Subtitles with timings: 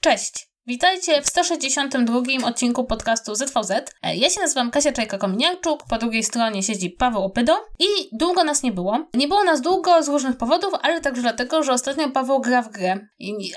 [0.00, 0.51] Cześć!
[0.66, 3.70] Witajcie w 162 odcinku podcastu ZVZ.
[4.02, 8.62] E, ja się nazywam Kasia Czajka-Kominiarczuk, po drugiej stronie siedzi Paweł Opydo i długo nas
[8.62, 9.06] nie było.
[9.14, 12.70] Nie było nas długo z różnych powodów, ale także dlatego, że ostatnio Paweł gra w
[12.70, 12.98] grę,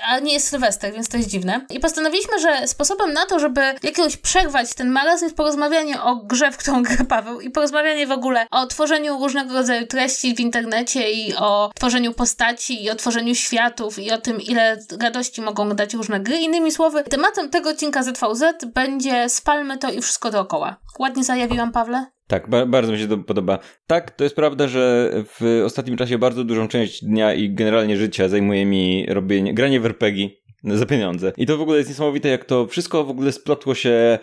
[0.08, 1.66] a nie jest Sylwester, więc to jest dziwne.
[1.70, 6.52] I postanowiliśmy, że sposobem na to, żeby jakiegoś przerwać ten magazyn jest porozmawianie o grze,
[6.52, 11.10] w którą gra Paweł i porozmawianie w ogóle o tworzeniu różnego rodzaju treści w internecie
[11.10, 15.94] i o tworzeniu postaci i o tworzeniu światów i o tym, ile radości mogą dać
[15.94, 16.36] różne gry.
[16.36, 20.76] Innymi słowy, Tematem tego odcinka ZVZ będzie spalmy to i wszystko dookoła.
[20.98, 22.06] Ładnie zajawiłam, Pawle?
[22.26, 23.58] Tak, ba bardzo mi się to podoba.
[23.86, 28.28] Tak, to jest prawda, że w ostatnim czasie bardzo dużą część dnia i generalnie życia
[28.28, 30.28] zajmuje mi robienie, granie w RPG
[30.64, 31.32] za pieniądze.
[31.36, 34.18] I to w ogóle jest niesamowite, jak to wszystko w ogóle splotło się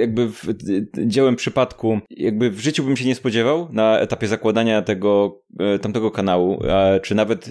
[0.00, 0.44] jakby w
[1.06, 2.00] dziełem przypadku.
[2.10, 6.62] Jakby w życiu bym się nie spodziewał na etapie zakładania tego e, tamtego kanału,
[7.02, 7.50] czy nawet e,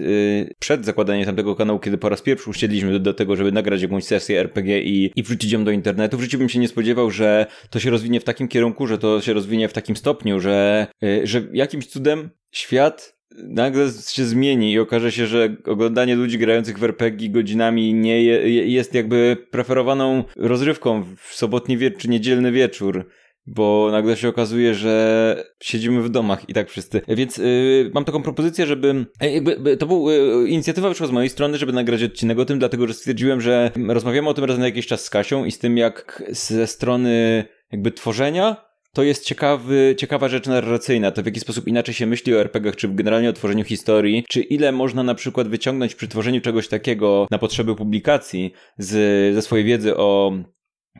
[0.59, 4.39] przed zakładaniem tamtego kanału, kiedy po raz pierwszy usiedliśmy do, tego, żeby nagrać jakąś sesję
[4.39, 6.17] RPG i, i wrzucić ją do internetu.
[6.17, 9.21] W życiu bym się nie spodziewał, że to się rozwinie w takim kierunku, że to
[9.21, 14.79] się rozwinie w takim stopniu, że, e, że jakimś cudem świat nagle się zmieni i
[14.79, 21.03] okaże się, że oglądanie ludzi grających w RPG godzinami nie je, jest jakby preferowaną rozrywką
[21.17, 23.05] w sobotni wieczór czy niedzielny wieczór
[23.47, 27.01] bo nagle się okazuje, że siedzimy w domach i tak wszyscy.
[27.07, 31.29] Więc yy, mam taką propozycję, żeby e, jakby to był yy, inicjatywa wyszła z mojej
[31.29, 34.65] strony, żeby nagrać odcinek o tym, dlatego że stwierdziłem, że rozmawiamy o tym raz na
[34.65, 38.64] jakiś czas z Kasią i z tym jak ze strony jakby tworzenia
[38.95, 42.75] to jest ciekawy, ciekawa rzecz narracyjna, to w jaki sposób inaczej się myśli o RPGach,
[42.75, 47.27] czy generalnie o tworzeniu historii, czy ile można na przykład wyciągnąć przy tworzeniu czegoś takiego
[47.31, 50.33] na potrzeby publikacji z, ze swojej wiedzy o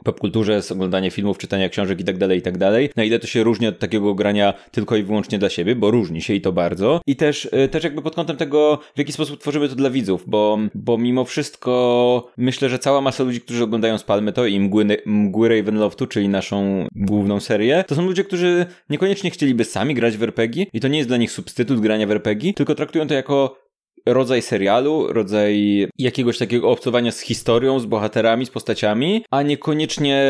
[0.04, 2.90] popkulturze, oglądanie filmów, czytania książek i tak dalej, i tak dalej.
[2.96, 6.22] Na ile to się różni od takiego grania tylko i wyłącznie dla siebie, bo różni
[6.22, 7.02] się i to bardzo.
[7.08, 10.24] I też, y, też jakby pod kątem tego, w jaki sposób tworzymy to dla widzów,
[10.28, 14.86] bo, bo mimo wszystko myślę, że cała masa ludzi, którzy oglądają Spalmy to i Mgły,
[15.06, 20.24] Mgły Ravenloftu, czyli naszą główną serię, to są ludzie, którzy niekoniecznie chcieliby sami grać w
[20.24, 23.65] RPG i to nie jest dla nich substytut grania w RPG, tylko traktują to jako
[24.06, 30.26] rodzaj serialu, rodzaj jakiegoś takiego obcowania z historią, z bohaterami, z postaciami, a niekoniecznie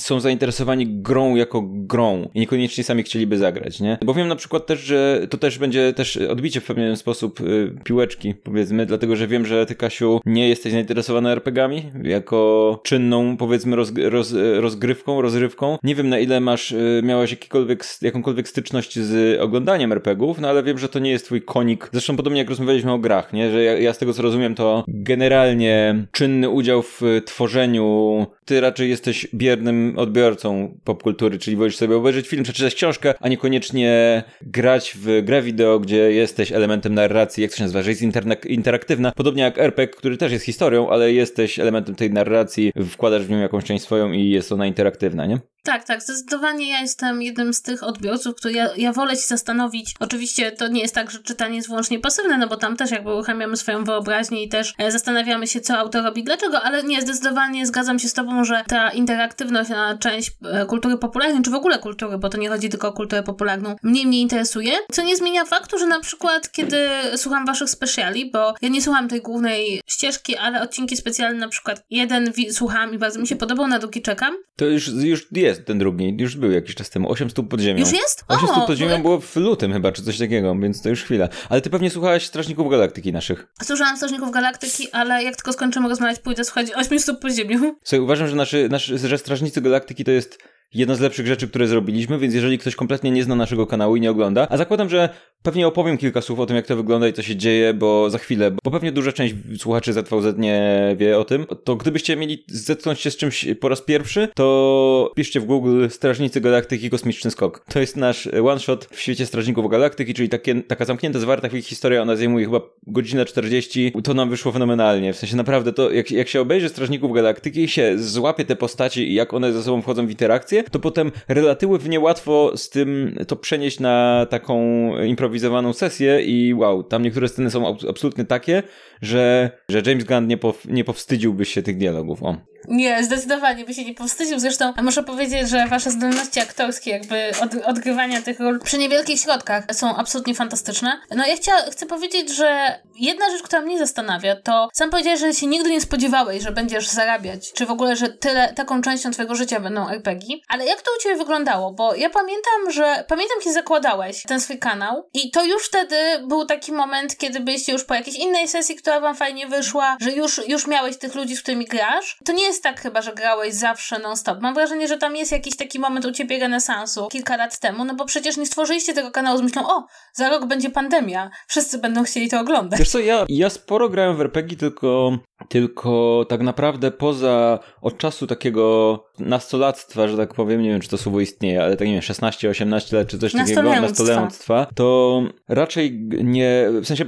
[0.00, 3.98] są zainteresowani grą jako grą i niekoniecznie sami chcieliby zagrać, nie?
[4.04, 7.74] Bo wiem na przykład też, że to też będzie też odbicie w pewien sposób y,
[7.84, 13.76] piłeczki, powiedzmy, dlatego, że wiem, że ty, Kasiu, nie jesteś zainteresowana RPGami jako czynną, powiedzmy,
[13.76, 15.78] roz, roz, rozgrywką, rozrywką.
[15.82, 20.62] Nie wiem, na ile masz, y, miałaś jakikolwiek, jakąkolwiek styczność z oglądaniem RPGów, no ale
[20.62, 21.88] wiem, że to nie jest twój konik.
[21.92, 23.50] Zresztą podobnie jak rozmawialiśmy o grach, nie?
[23.50, 28.90] Że ja, ja z tego, co rozumiem, to generalnie czynny udział w tworzeniu, ty raczej
[28.90, 35.22] jesteś biernym odbiorcą popkultury, czyli wolisz sobie obejrzeć film, przeczytać książkę, a niekoniecznie grać w
[35.22, 38.02] grę wideo, gdzie jesteś elementem narracji, jak to się nazywa, że jest
[38.46, 43.30] interaktywna, podobnie jak RPG, który też jest historią, ale jesteś elementem tej narracji, wkładasz w
[43.30, 45.38] nią jakąś część swoją i jest ona interaktywna, nie?
[45.68, 49.94] Tak, tak, zdecydowanie ja jestem jednym z tych odbiorców, który ja, ja wolę się zastanowić.
[50.00, 53.14] Oczywiście to nie jest tak, że czytanie jest wyłącznie pasywne, no bo tam też jakby
[53.14, 57.66] uruchamiamy swoją wyobraźnię i też e, zastanawiamy się, co autor robi, dlaczego, ale nie, zdecydowanie
[57.66, 61.78] zgadzam się z Tobą, że ta interaktywność na część e, kultury popularnej, czy w ogóle
[61.78, 65.44] kultury, bo to nie chodzi tylko o kulturę popularną, mnie mnie interesuje, co nie zmienia
[65.44, 70.36] faktu, że na przykład kiedy słucham Waszych speciali, bo ja nie słucham tej głównej ścieżki,
[70.36, 74.34] ale odcinki specjalne na przykład jeden słucham i bardzo mi się podobał, na drugi czekam.
[74.56, 77.10] To już, już jest ten drugi, już był jakiś czas temu.
[77.10, 77.80] 8 stóp pod ziemią.
[77.80, 78.24] Już jest?
[78.28, 81.28] 8 stóp pod ziemią było w lutym chyba, czy coś takiego, więc to już chwila.
[81.48, 83.46] Ale ty pewnie słuchałaś Strażników Galaktyki naszych.
[83.62, 87.74] Słuchałam Strażników Galaktyki, ale jak tylko skończymy rozmawiać, pójdę słuchać 8 stóp pod ziemią.
[87.82, 90.38] Słuchaj, uważam, że, naszy, nasz, że Strażnicy Galaktyki to jest
[90.74, 94.00] jedna z lepszych rzeczy, które zrobiliśmy, więc jeżeli ktoś kompletnie nie zna naszego kanału i
[94.00, 95.08] nie ogląda, a zakładam, że
[95.42, 98.18] pewnie opowiem kilka słów o tym, jak to wygląda i co się dzieje, bo za
[98.18, 103.00] chwilę, bo pewnie duża część słuchaczy ZVZ nie wie o tym, to gdybyście mieli zetknąć
[103.00, 107.64] się z czymś po raz pierwszy, to piszcie w Google Strażnicy Galaktyki Kosmiczny Skok.
[107.68, 112.16] To jest nasz one-shot w świecie Strażników Galaktyki, czyli takie, taka zamknięta, zwarta historia, ona
[112.16, 116.40] zajmuje chyba godzinę 40, to nam wyszło fenomenalnie, w sensie naprawdę to, jak, jak się
[116.40, 120.10] obejrzy Strażników Galaktyki i się złapie te postaci i jak one ze sobą wchodzą w
[120.10, 124.58] interakcję, to potem relatywnie łatwo z tym to przenieść na taką
[125.02, 128.62] improwizowaną sesję i wow, tam niektóre sceny są absolutnie takie,
[129.02, 132.22] że, że James Gunn nie, pow, nie powstydziłby się tych dialogów.
[132.22, 132.36] O.
[132.68, 134.38] Nie, zdecydowanie by się nie powstydził.
[134.38, 139.64] Zresztą muszę powiedzieć, że wasze zdolności aktorskie, jakby od, odgrywania tych ról przy niewielkich środkach
[139.72, 141.00] są absolutnie fantastyczne.
[141.10, 145.34] No ja chcia, chcę powiedzieć, że jedna rzecz, która mnie zastanawia, to sam powiedziałeś, że
[145.34, 149.34] się nigdy nie spodziewałeś, że będziesz zarabiać, czy w ogóle, że tyle, taką częścią twojego
[149.34, 150.36] życia będą RPG.
[150.48, 151.72] Ale jak to u ciebie wyglądało?
[151.72, 155.96] Bo ja pamiętam, że pamiętam, kiedy zakładałeś ten swój kanał i to już wtedy
[156.28, 160.12] był taki moment, kiedy byliście już po jakiejś innej sesji, która wam fajnie wyszła, że
[160.12, 162.18] już, już miałeś tych ludzi, z którymi grasz.
[162.24, 164.40] To nie jest tak chyba, że grałeś zawsze non-stop.
[164.40, 167.94] Mam wrażenie, że tam jest jakiś taki moment u ciebie renesansu kilka lat temu, no
[167.94, 172.04] bo przecież nie stworzyliście tego kanału z myślą, o, za rok będzie pandemia, wszyscy będą
[172.04, 172.78] chcieli to oglądać.
[172.78, 175.18] Wiesz co, ja, ja sporo grałem w RPG, tylko,
[175.48, 180.98] tylko tak naprawdę poza od czasu takiego nastolactwa, że tak powiem, nie wiem, czy to
[180.98, 186.66] słowo istnieje, ale tak nie wiem, 16-18 lat, czy coś takiego, nastolęctwa, to raczej nie,
[186.82, 187.04] w sensie,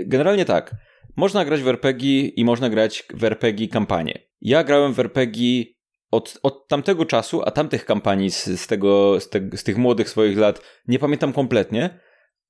[0.00, 0.74] generalnie tak,
[1.16, 4.18] można grać w RPG i można grać w RPG kampanię.
[4.40, 5.64] Ja grałem w RPG
[6.10, 10.08] od, od tamtego czasu, a tamtych kampanii z, z, tego, z, te, z tych młodych
[10.08, 12.00] swoich lat nie pamiętam kompletnie,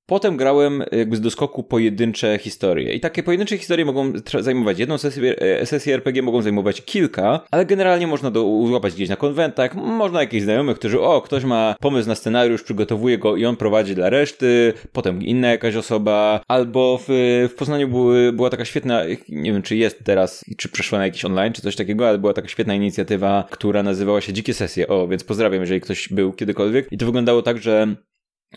[0.05, 2.93] Potem grałem jakby z doskoku pojedyncze historie.
[2.93, 7.65] I takie pojedyncze historie mogą zajmować jedną sesję, e, sesję RPG, mogą zajmować kilka, ale
[7.65, 12.07] generalnie można do, złapać gdzieś na konwentach, można jakichś znajomych, którzy, o, ktoś ma pomysł
[12.07, 17.09] na scenariusz, przygotowuje go i on prowadzi dla reszty, potem inna jakaś osoba, albo w,
[17.49, 21.25] w Poznaniu były, była taka świetna, nie wiem czy jest teraz, czy przeszła na jakiś
[21.25, 24.87] online, czy coś takiego, ale była taka świetna inicjatywa, która nazywała się Dzikie Sesje.
[24.87, 26.87] O, więc pozdrawiam, jeżeli ktoś był kiedykolwiek.
[26.91, 27.95] I to wyglądało tak, że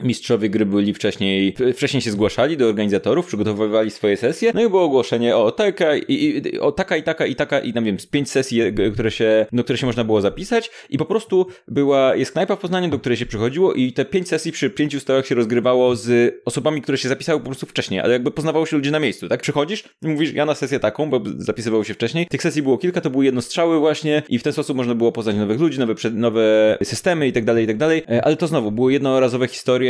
[0.00, 4.82] Mistrzowie gry byli wcześniej, wcześniej się zgłaszali do organizatorów, przygotowywali swoje sesje, no i było
[4.82, 8.06] ogłoszenie o taka i, i, o taka i taka i taka i tam wiem, z
[8.06, 8.60] pięć sesji,
[8.93, 12.58] które się, do których się można było zapisać i po prostu była, jest knajpa w
[12.58, 16.34] Poznaniu, do której się przychodziło i te pięć sesji przy pięciu stołach się rozgrywało z
[16.44, 19.42] osobami, które się zapisały po prostu wcześniej, ale jakby poznawało się ludzi na miejscu, tak?
[19.42, 22.26] Przychodzisz i mówisz, ja na sesję taką, bo zapisywało się wcześniej.
[22.26, 25.37] Tych sesji było kilka, to były jednostrzały właśnie i w ten sposób można było poznać
[25.37, 28.72] nowych ludzi, nowe, nowe systemy i tak dalej, i tak dalej, e, ale to znowu
[28.72, 29.85] były jednorazowe historie,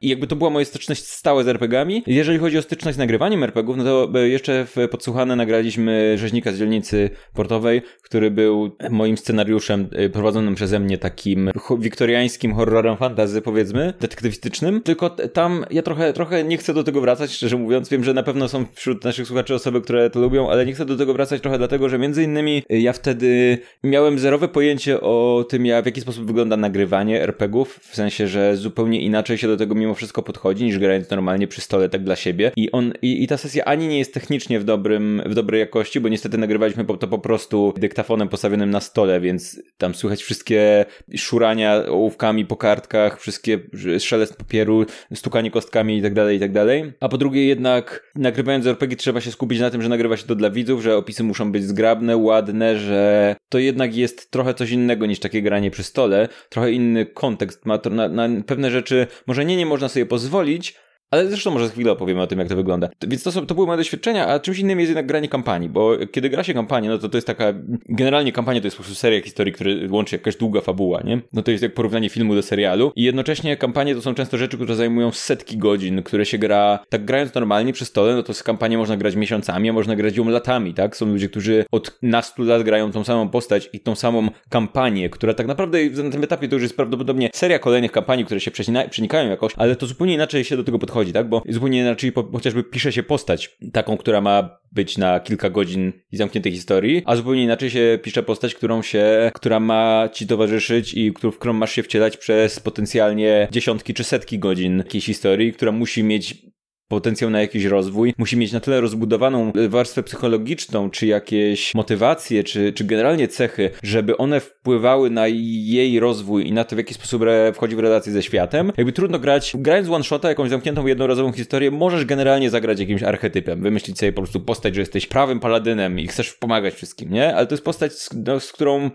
[0.00, 2.02] i jakby to była moja styczność stałe z RPGami.
[2.06, 6.52] Jeżeli chodzi o styczność z nagrywaniem RPGów, no to e, jeszcze w Podsłuchane nagraliśmy rzeźnika
[6.52, 13.42] z dzielnicy portowej, który był moim scenariuszem e, prowadzonym przeze mnie takim wiktoriańskim horrorem fantazy,
[13.42, 14.82] powiedzmy, detektywistycznym.
[14.82, 17.88] Tylko tam ja trochę, trochę nie chcę do tego wracać, szczerze mówiąc.
[17.88, 20.84] Wiem, że na pewno są wśród naszych słuchaczy osoby, które to lubią, ale nie chcę
[20.84, 25.44] do tego wracać trochę dlatego, że między innymi e, ja wtedy miałem zerowe pojęcie o
[25.48, 29.56] tym, jak, w jaki sposób wygląda nagrywanie RPGów, w sensie, że zupełnie inaczej się do
[29.56, 32.52] tego mimo wszystko podchodzi, niż grając normalnie przy stole tak dla siebie.
[32.56, 36.00] I on, i, i ta sesja ani nie jest technicznie w dobrym, w dobrej jakości,
[36.00, 40.84] bo niestety nagrywaliśmy to po prostu dyktafonem postawionym na stole, więc tam słychać wszystkie
[41.16, 43.58] szurania ołówkami po kartkach, wszystkie
[43.98, 46.92] szelest papieru, stukanie kostkami i tak dalej, i tak dalej.
[47.00, 50.34] A po drugie jednak nagrywając RPG trzeba się skupić na tym, że nagrywa się to
[50.34, 55.06] dla widzów, że opisy muszą być zgrabne, ładne, że to jednak jest trochę coś innego
[55.06, 59.44] niż takie granie przy stole, trochę inny kontekst ma to na, na pewne rzeczy, może
[59.44, 60.74] nie, nie można sobie pozwolić,
[61.10, 62.88] ale zresztą może za chwilę opowiemy o tym, jak to wygląda.
[63.06, 65.92] Więc to, są, to były moje doświadczenia, a czymś innym jest jednak granie kampanii, bo
[66.12, 67.44] kiedy gra się kampanię, no to to jest taka,
[67.88, 71.20] generalnie kampania to jest po prostu seria historii, które łączy jakaś długa fabuła, nie?
[71.32, 74.56] No to jest jak porównanie filmu do serialu i jednocześnie kampanie to są często rzeczy,
[74.56, 78.42] które zajmują setki godzin, które się gra, tak grając normalnie przy stole, no to z
[78.42, 80.96] kampanię można grać miesiącami, a można grać ją latami, tak?
[80.96, 85.34] Są ludzie, którzy od nastu lat grają tą samą postać i tą samą kampanię, która
[85.34, 88.50] tak naprawdę na tym etapie to już jest prawdopodobnie seria kolejnych kampanii, które się
[88.90, 91.28] przenikają jakoś, ale to zupełnie inaczej się do tego podchodzi chodzi, tak?
[91.28, 95.92] Bo zupełnie inaczej po, chociażby pisze się postać, taką, która ma być na kilka godzin
[96.12, 100.94] i zamkniętej historii, a zupełnie inaczej się pisze postać, którą się, która ma ci towarzyszyć
[100.94, 105.72] i w którą masz się wcielać przez potencjalnie dziesiątki czy setki godzin jakiejś historii, która
[105.72, 106.48] musi mieć
[106.88, 112.72] potencjał na jakiś rozwój, musi mieć na tyle rozbudowaną warstwę psychologiczną, czy jakieś motywacje, czy,
[112.72, 117.22] czy generalnie cechy, żeby one wpływały na jej rozwój i na to, w jaki sposób
[117.54, 118.72] wchodzi w relację ze światem.
[118.76, 123.98] Jakby trudno grać, grając one-shota, jakąś zamkniętą jednorazową historię, możesz generalnie zagrać jakimś archetypem, wymyślić
[123.98, 127.36] sobie po prostu postać, że jesteś prawym paladynem i chcesz pomagać wszystkim, nie?
[127.36, 128.90] Ale to jest postać, z, no, z którą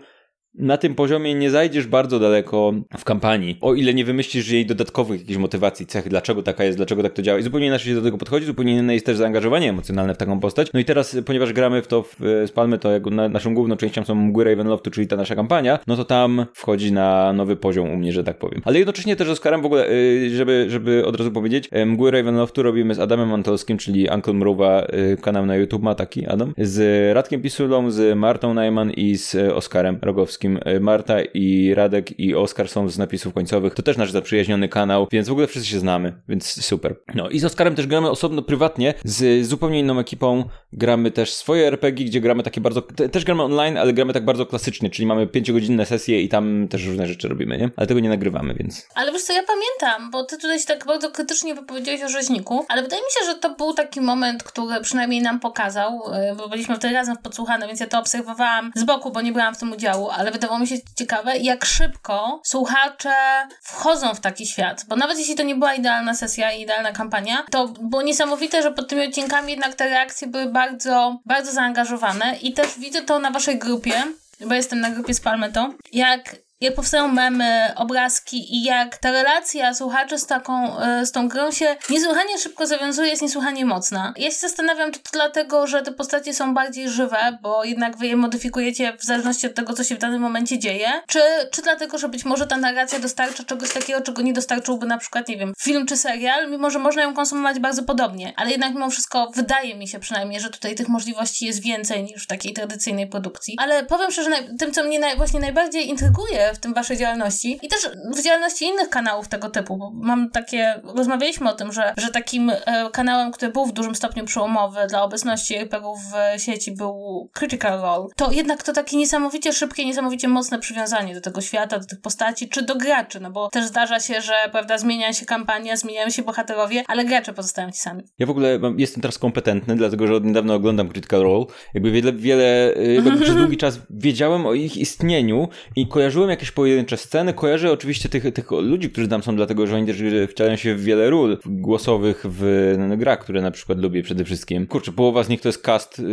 [0.54, 5.20] na tym poziomie nie zajdziesz bardzo daleko w kampanii, o ile nie wymyślisz jej dodatkowych
[5.20, 7.38] jakichś motywacji, cech, dlaczego taka jest, dlaczego tak to działa.
[7.38, 10.40] I zupełnie inaczej się do tego podchodzi, zupełnie inne jest też zaangażowanie emocjonalne w taką
[10.40, 10.70] postać.
[10.74, 14.04] No i teraz, ponieważ gramy w to w Spalmy, to jak na, naszą główną częścią
[14.04, 17.96] są mgły Ravenloftu, czyli ta nasza kampania, no to tam wchodzi na nowy poziom u
[17.96, 18.62] mnie, że tak powiem.
[18.64, 22.10] Ale jednocześnie też z Oscarem w ogóle, y, żeby, żeby od razu powiedzieć, y, mgły
[22.10, 26.54] Ravenloftu robimy z Adamem Antolskim, czyli Uncle Mruwa, y, kanał na YouTube ma taki Adam,
[26.58, 32.20] z Radkiem Pisulą, z Martą Najman i z Oskarem Rogowskim wszystkim e, Marta i Radek
[32.20, 33.74] i Oskar są z napisów końcowych.
[33.74, 36.96] To też nasz zaprzyjaźniony kanał, więc w ogóle wszyscy się znamy, więc super.
[37.14, 40.44] No i z Oskarem też gramy osobno prywatnie, z zupełnie inną ekipą.
[40.72, 44.46] Gramy też swoje RPG, gdzie gramy takie bardzo, też gramy online, ale gramy tak bardzo
[44.46, 47.70] klasycznie, czyli mamy pięciogodzinne sesje i tam też różne rzeczy robimy, nie?
[47.76, 48.88] Ale tego nie nagrywamy, więc.
[48.94, 52.66] Ale wiesz co, ja pamiętam, bo ty tutaj się tak bardzo krytycznie wypowiedziałeś o rzeźniku,
[52.68, 56.48] ale wydaje mi się, że to był taki moment, który przynajmniej nam pokazał, e, bo
[56.48, 59.58] byliśmy wtedy razem w podsłuchane, więc ja to obserwowałam z boku, bo nie brałam w
[59.58, 63.14] tym udziału, ale wydawało mi się ciekawe, jak szybko słuchacze
[63.62, 67.44] wchodzą w taki świat, bo nawet jeśli to nie była idealna sesja i idealna kampania,
[67.50, 72.36] to było niesamowite, że pod tymi odcinkami jednak te reakcje były bardzo, bardzo zaangażowane.
[72.42, 74.02] I też widzę to na waszej grupie,
[74.46, 79.74] bo jestem na grupie z Palmetto, jak jak powstają memy, obrazki i jak ta relacja
[79.74, 84.14] słuchaczy z taką, e, z tą grą się niesłychanie szybko zawiązuje, jest niesłychanie mocna.
[84.16, 88.06] Ja się zastanawiam, czy to dlatego, że te postacie są bardziej żywe, bo jednak wy
[88.06, 91.98] je modyfikujecie w zależności od tego, co się w danym momencie dzieje, czy, czy dlatego,
[91.98, 95.52] że być może ta narracja dostarcza czegoś takiego, czego nie dostarczyłby na przykład, nie wiem,
[95.58, 99.74] film czy serial, mimo że można ją konsumować bardzo podobnie, ale jednak mimo wszystko wydaje
[99.74, 103.56] mi się przynajmniej, że tutaj tych możliwości jest więcej niż w takiej tradycyjnej produkcji.
[103.58, 107.68] Ale powiem szczerze, tym, co mnie naj, właśnie najbardziej intryguje w tym waszej działalności i
[107.68, 112.08] też w działalności innych kanałów tego typu, bo mam takie, rozmawialiśmy o tym, że, że
[112.10, 117.28] takim e, kanałem, który był w dużym stopniu przełomowy dla obecności RPGów w sieci był
[117.32, 121.86] Critical Role, to jednak to takie niesamowicie szybkie, niesamowicie mocne przywiązanie do tego świata, do
[121.86, 125.76] tych postaci, czy do graczy, no bo też zdarza się, że prawda, zmienia się kampania,
[125.76, 128.02] zmieniają się bohaterowie, ale gracze pozostają ci sami.
[128.18, 131.44] Ja w ogóle jestem teraz kompetentny, dlatego że od niedawna oglądam Critical Role.
[131.74, 136.96] Jakby wiele, wiele jakby przez długi czas wiedziałem o ich istnieniu i kojarzyłem jakieś pojedyncze
[136.96, 137.32] sceny.
[137.32, 140.84] Kojarzę oczywiście tych, tych ludzi, którzy tam są, dlatego że oni też wcielają się w
[140.84, 144.66] wiele ról głosowych w grach, które na przykład lubię przede wszystkim.
[144.66, 146.04] Kurczę, połowa z nich to jest cast y,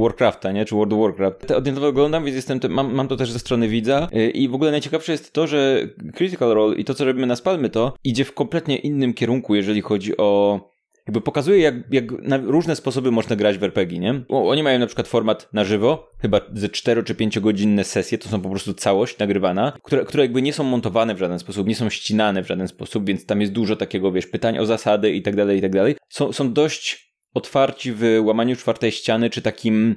[0.00, 0.64] Warcrafta, nie?
[0.64, 1.46] Czy World of Warcraft.
[1.46, 4.54] Te niedawna oglądam, więc jestem, mam, mam to też ze strony widza y, i w
[4.54, 8.24] ogóle najciekawsze jest to, że Critical Role i to, co robimy na Spalmy to, idzie
[8.24, 10.60] w kompletnie innym kierunku, jeżeli chodzi o
[11.08, 14.22] jakby pokazuje, jak, jak na różne sposoby można grać w RPG, nie?
[14.28, 18.28] Oni mają na przykład format na żywo, chyba ze 4 czy 5 godzinne sesje, to
[18.28, 21.74] są po prostu całość nagrywana, które, które jakby nie są montowane w żaden sposób, nie
[21.74, 25.22] są ścinane w żaden sposób, więc tam jest dużo takiego, wiesz, pytań o zasady i
[25.22, 25.96] tak dalej, i tak dalej.
[26.08, 29.96] Są, są dość otwarci w łamaniu czwartej ściany, czy takim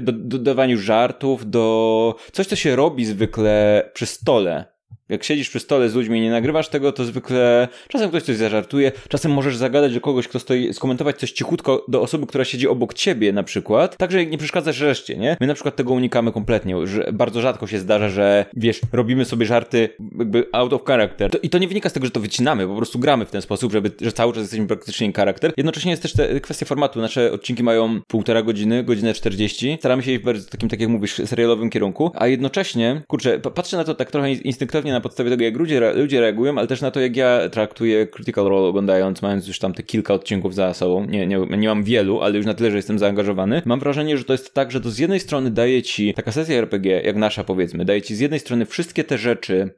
[0.00, 4.64] do, dodawaniu żartów, do coś, co się robi zwykle przy stole
[5.10, 8.36] jak siedzisz przy stole z ludźmi i nie nagrywasz tego, to zwykle czasem ktoś coś
[8.36, 12.68] zażartuje, czasem możesz zagadać do kogoś, kto stoi, skomentować coś cichutko do osoby, która siedzi
[12.68, 15.36] obok ciebie na przykład, także nie przeszkadzasz reszcie, nie?
[15.40, 19.46] My na przykład tego unikamy kompletnie, że bardzo rzadko się zdarza, że wiesz, robimy sobie
[19.46, 19.88] żarty
[20.18, 21.30] jakby out of character.
[21.30, 23.42] To, I to nie wynika z tego, że to wycinamy, po prostu gramy w ten
[23.42, 25.52] sposób, żeby, że cały czas jesteśmy praktycznie in charakter.
[25.56, 27.00] Jednocześnie jest też te, kwestia formatu.
[27.00, 29.76] Nasze odcinki mają półtora godziny, godzinę 40.
[29.78, 33.76] Staramy się iść w bardzo takim, tak jak mówisz, serialowym kierunku, a jednocześnie, kurczę, patrzę
[33.76, 36.80] na to tak trochę instynktownie na na podstawie tego, jak ludzie, ludzie reagują, ale też
[36.80, 40.74] na to, jak ja traktuję Critical Role oglądając, mając już tam te kilka odcinków za
[40.74, 41.04] sobą.
[41.04, 43.62] Nie, nie, nie mam wielu, ale już na tyle, że jestem zaangażowany.
[43.64, 46.56] Mam wrażenie, że to jest tak, że to z jednej strony daje ci, taka sesja
[46.56, 49.70] RPG, jak nasza powiedzmy, daje ci z jednej strony wszystkie te rzeczy,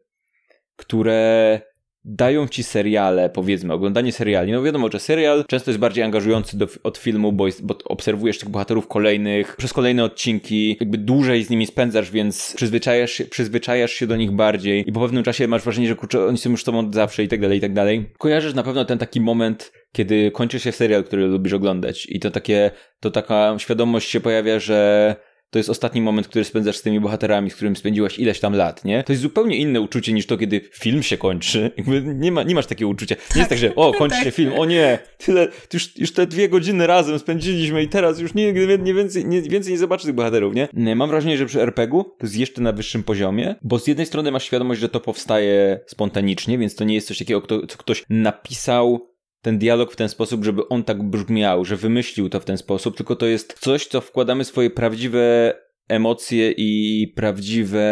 [0.77, 1.61] które
[2.05, 4.53] dają ci seriale, powiedzmy, oglądanie seriali.
[4.53, 8.39] No wiadomo, że serial często jest bardziej angażujący do, od filmu, bo, jest, bo obserwujesz
[8.39, 13.93] tych bohaterów kolejnych, przez kolejne odcinki, jakby dłużej z nimi spędzasz, więc przyzwyczajasz się, przyzwyczajasz
[13.93, 16.65] się do nich bardziej i po pewnym czasie masz wrażenie, że kurczę, oni są już
[16.65, 18.11] tobą od zawsze i tak dalej, i tak dalej.
[18.19, 22.31] Kojarzysz na pewno ten taki moment, kiedy kończy się serial, który lubisz oglądać i to
[22.31, 25.17] takie, to taka świadomość się pojawia, że
[25.53, 28.85] to jest ostatni moment, który spędzasz z tymi bohaterami, z którymi spędziłaś ileś tam lat,
[28.85, 29.05] nie?
[29.05, 31.71] To jest zupełnie inne uczucie niż to, kiedy film się kończy.
[31.77, 33.15] Jakby nie, ma, nie masz takiego uczucia.
[33.15, 33.37] Nie tak.
[33.37, 34.25] jest tak, że o, kończy tak.
[34.25, 38.35] się film, o nie, tyle, już, już te dwie godziny razem spędziliśmy i teraz już
[38.35, 40.97] nie, nie, więcej, nie, więcej nie tych bohaterów, nie?
[40.97, 44.31] Mam wrażenie, że przy RPG-u to jest jeszcze na wyższym poziomie, bo z jednej strony
[44.31, 49.12] masz świadomość, że to powstaje spontanicznie, więc to nie jest coś takiego, co ktoś napisał
[49.43, 52.97] ten dialog w ten sposób, żeby on tak brzmiał, że wymyślił to w ten sposób,
[52.97, 55.55] tylko to jest coś, co wkładamy swoje prawdziwe
[55.89, 57.89] emocje i prawdziwe.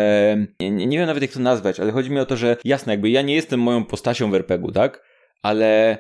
[0.61, 3.11] Nie, nie, wiem nawet jak to nazwać, ale chodzi mi o to, że jasne, jakby
[3.11, 5.03] ja nie jestem moją postacią w RPG-u, tak?
[5.43, 5.99] Ale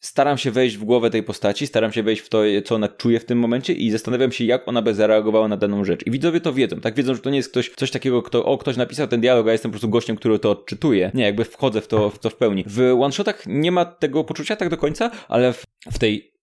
[0.00, 3.20] staram się wejść w głowę tej postaci, staram się wejść w to, co ona czuje
[3.20, 6.06] w tym momencie i zastanawiam się, jak ona by zareagowała na daną rzecz.
[6.06, 6.94] I widzowie to wiedzą, tak?
[6.94, 9.52] Wiedzą, że to nie jest ktoś, coś takiego, kto, o, ktoś napisał ten dialog, a
[9.52, 11.10] jestem po prostu gościem, który to odczytuje.
[11.14, 12.64] Nie, jakby wchodzę w to w, to w pełni.
[12.66, 16.35] W one-shotach nie ma tego poczucia tak do końca, ale w, w tej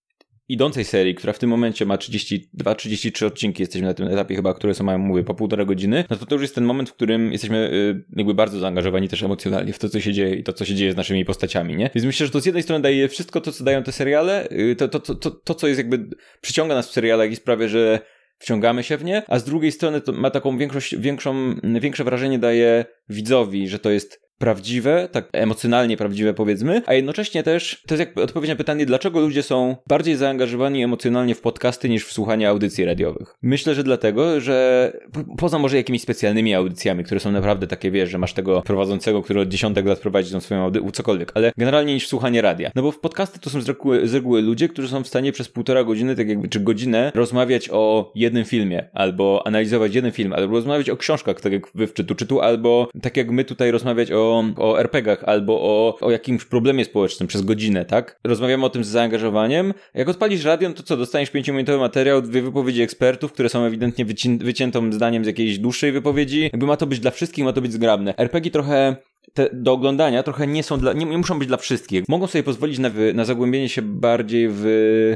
[0.48, 4.74] idącej serii, która w tym momencie ma 32-33 odcinki, jesteśmy na tym etapie chyba, które
[4.74, 7.72] są, mówię, po półtorej godziny, no to to już jest ten moment, w którym jesteśmy
[7.74, 10.76] y, jakby bardzo zaangażowani też emocjonalnie w to, co się dzieje i to, co się
[10.76, 11.90] dzieje z naszymi postaciami, nie?
[11.96, 14.76] Więc myślę, że to z jednej strony daje wszystko to, co dają te seriale, y,
[14.76, 16.10] to, to, to, to, to co jest jakby,
[16.42, 18.00] przyciąga nas w serialach i sprawia, że
[18.38, 22.40] wciągamy się w nie, a z drugiej strony to ma taką większość, większą, większe wrażenie
[22.40, 28.00] daje widzowi, że to jest prawdziwe, tak emocjonalnie prawdziwe powiedzmy, a jednocześnie też to jest
[28.00, 32.50] jak odpowiedź na pytanie, dlaczego ludzie są bardziej zaangażowani emocjonalnie w podcasty niż w słuchanie
[32.50, 33.36] audycji radiowych.
[33.42, 34.92] Myślę, że dlatego, że
[35.38, 39.42] poza może jakimiś specjalnymi audycjami, które są naprawdę takie, wiesz, że masz tego prowadzącego, który
[39.42, 42.72] od dziesiątek lat prowadzi tą swoją audycję, cokolwiek, ale generalnie niż w słuchanie radia.
[42.76, 45.32] No bo w podcasty to są z reguły, z reguły ludzie, którzy są w stanie
[45.32, 50.34] przez półtora godziny, tak jakby, czy godzinę rozmawiać o jednym filmie, albo analizować jeden film,
[50.34, 53.72] albo rozmawiać o książkach, tak jak wy w czytu czytu, albo tak jak my tutaj
[53.72, 54.23] rozmawiać o
[54.58, 58.20] o, RPGach albo o, o jakimś problemie społecznym przez godzinę, tak?
[58.24, 59.74] Rozmawiamy o tym z zaangażowaniem.
[59.94, 64.06] Jak odpalisz radio, no to co, dostaniesz pięciominutowy materiał, dwie wypowiedzi ekspertów, które są ewidentnie
[64.06, 66.44] wyci- wyciętą zdaniem z jakiejś dłuższej wypowiedzi.
[66.44, 68.18] Jakby ma to być dla wszystkich, ma to być zgrabne.
[68.18, 68.96] RPG trochę
[69.34, 72.04] te do oglądania trochę nie są dla, nie, nie muszą być dla wszystkich.
[72.10, 74.62] Mogą sobie pozwolić na, na zagłębienie się bardziej w,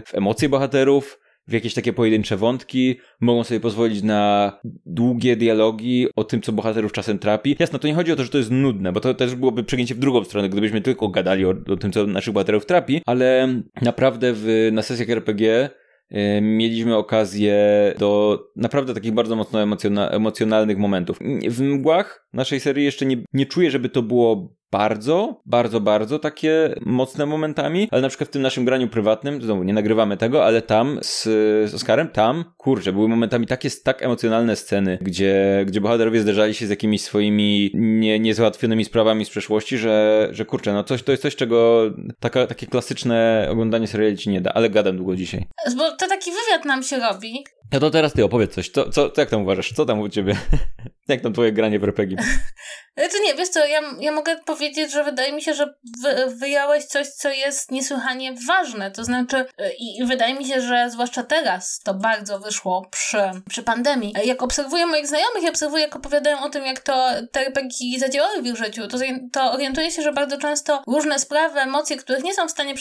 [0.06, 4.51] w emocje bohaterów, w jakieś takie pojedyncze wątki, mogą sobie pozwolić na
[4.86, 7.56] długie dialogi o tym, co bohaterów czasem trapi.
[7.60, 9.96] Jasno, to nie chodzi o to, że to jest nudne, bo to też byłoby przegięcie
[9.96, 14.34] w drugą stronę, gdybyśmy tylko gadali o, o tym, co naszych bohaterów trapi, ale naprawdę
[14.36, 15.70] w, na sesjach RPG
[16.12, 17.58] y, mieliśmy okazję
[18.00, 21.20] do naprawdę takich bardzo mocno emocjona emocjonalnych momentów.
[21.50, 26.76] W mgłach naszej serii jeszcze nie, nie czuję, żeby to było bardzo, bardzo, bardzo takie
[26.86, 30.62] mocne momentami, ale na przykład w tym naszym graniu prywatnym, znowu nie nagrywamy tego, ale
[30.62, 31.24] tam z,
[31.70, 36.68] z Oskarem, tam, kurczę, były momentami takie, tak emocjonalne sceny, gdzie, gdzie bohaterowie zderzali się
[36.68, 41.24] z jakimiś swoimi nie, niezałatwionymi sprawami z przeszłości, że, że kurczę, no coś, to jest
[41.24, 41.82] coś, czego
[42.20, 45.46] taka, takie klasyczne oglądanie seriali ci nie da, ale gadam długo dzisiaj.
[45.78, 47.44] Bo to taki wywiad nam się robi.
[47.72, 50.10] No to teraz ty opowiedz coś, co, co, co jak tam uważasz, co tam u
[50.10, 50.36] ciebie?
[51.08, 52.18] Jak tam twoje granie w RPG?
[52.98, 56.86] Znaczy nie, wiesz co, ja, ja mogę powiedzieć, że wydaje mi się, że wy, wyjąłeś
[56.86, 58.92] coś, co jest niesłychanie ważne.
[58.92, 59.46] To znaczy,
[59.80, 64.13] i, i wydaje mi się, że zwłaszcza teraz to bardzo wyszło przy, przy pandemii.
[64.24, 68.42] Jak obserwuję moich znajomych i obserwuję, jak opowiadają o tym, jak to te RPG zadziałały
[68.42, 68.98] w ich życiu, to,
[69.32, 72.74] to orientuję się, że bardzo często różne sprawy, emocje, których nie są w stanie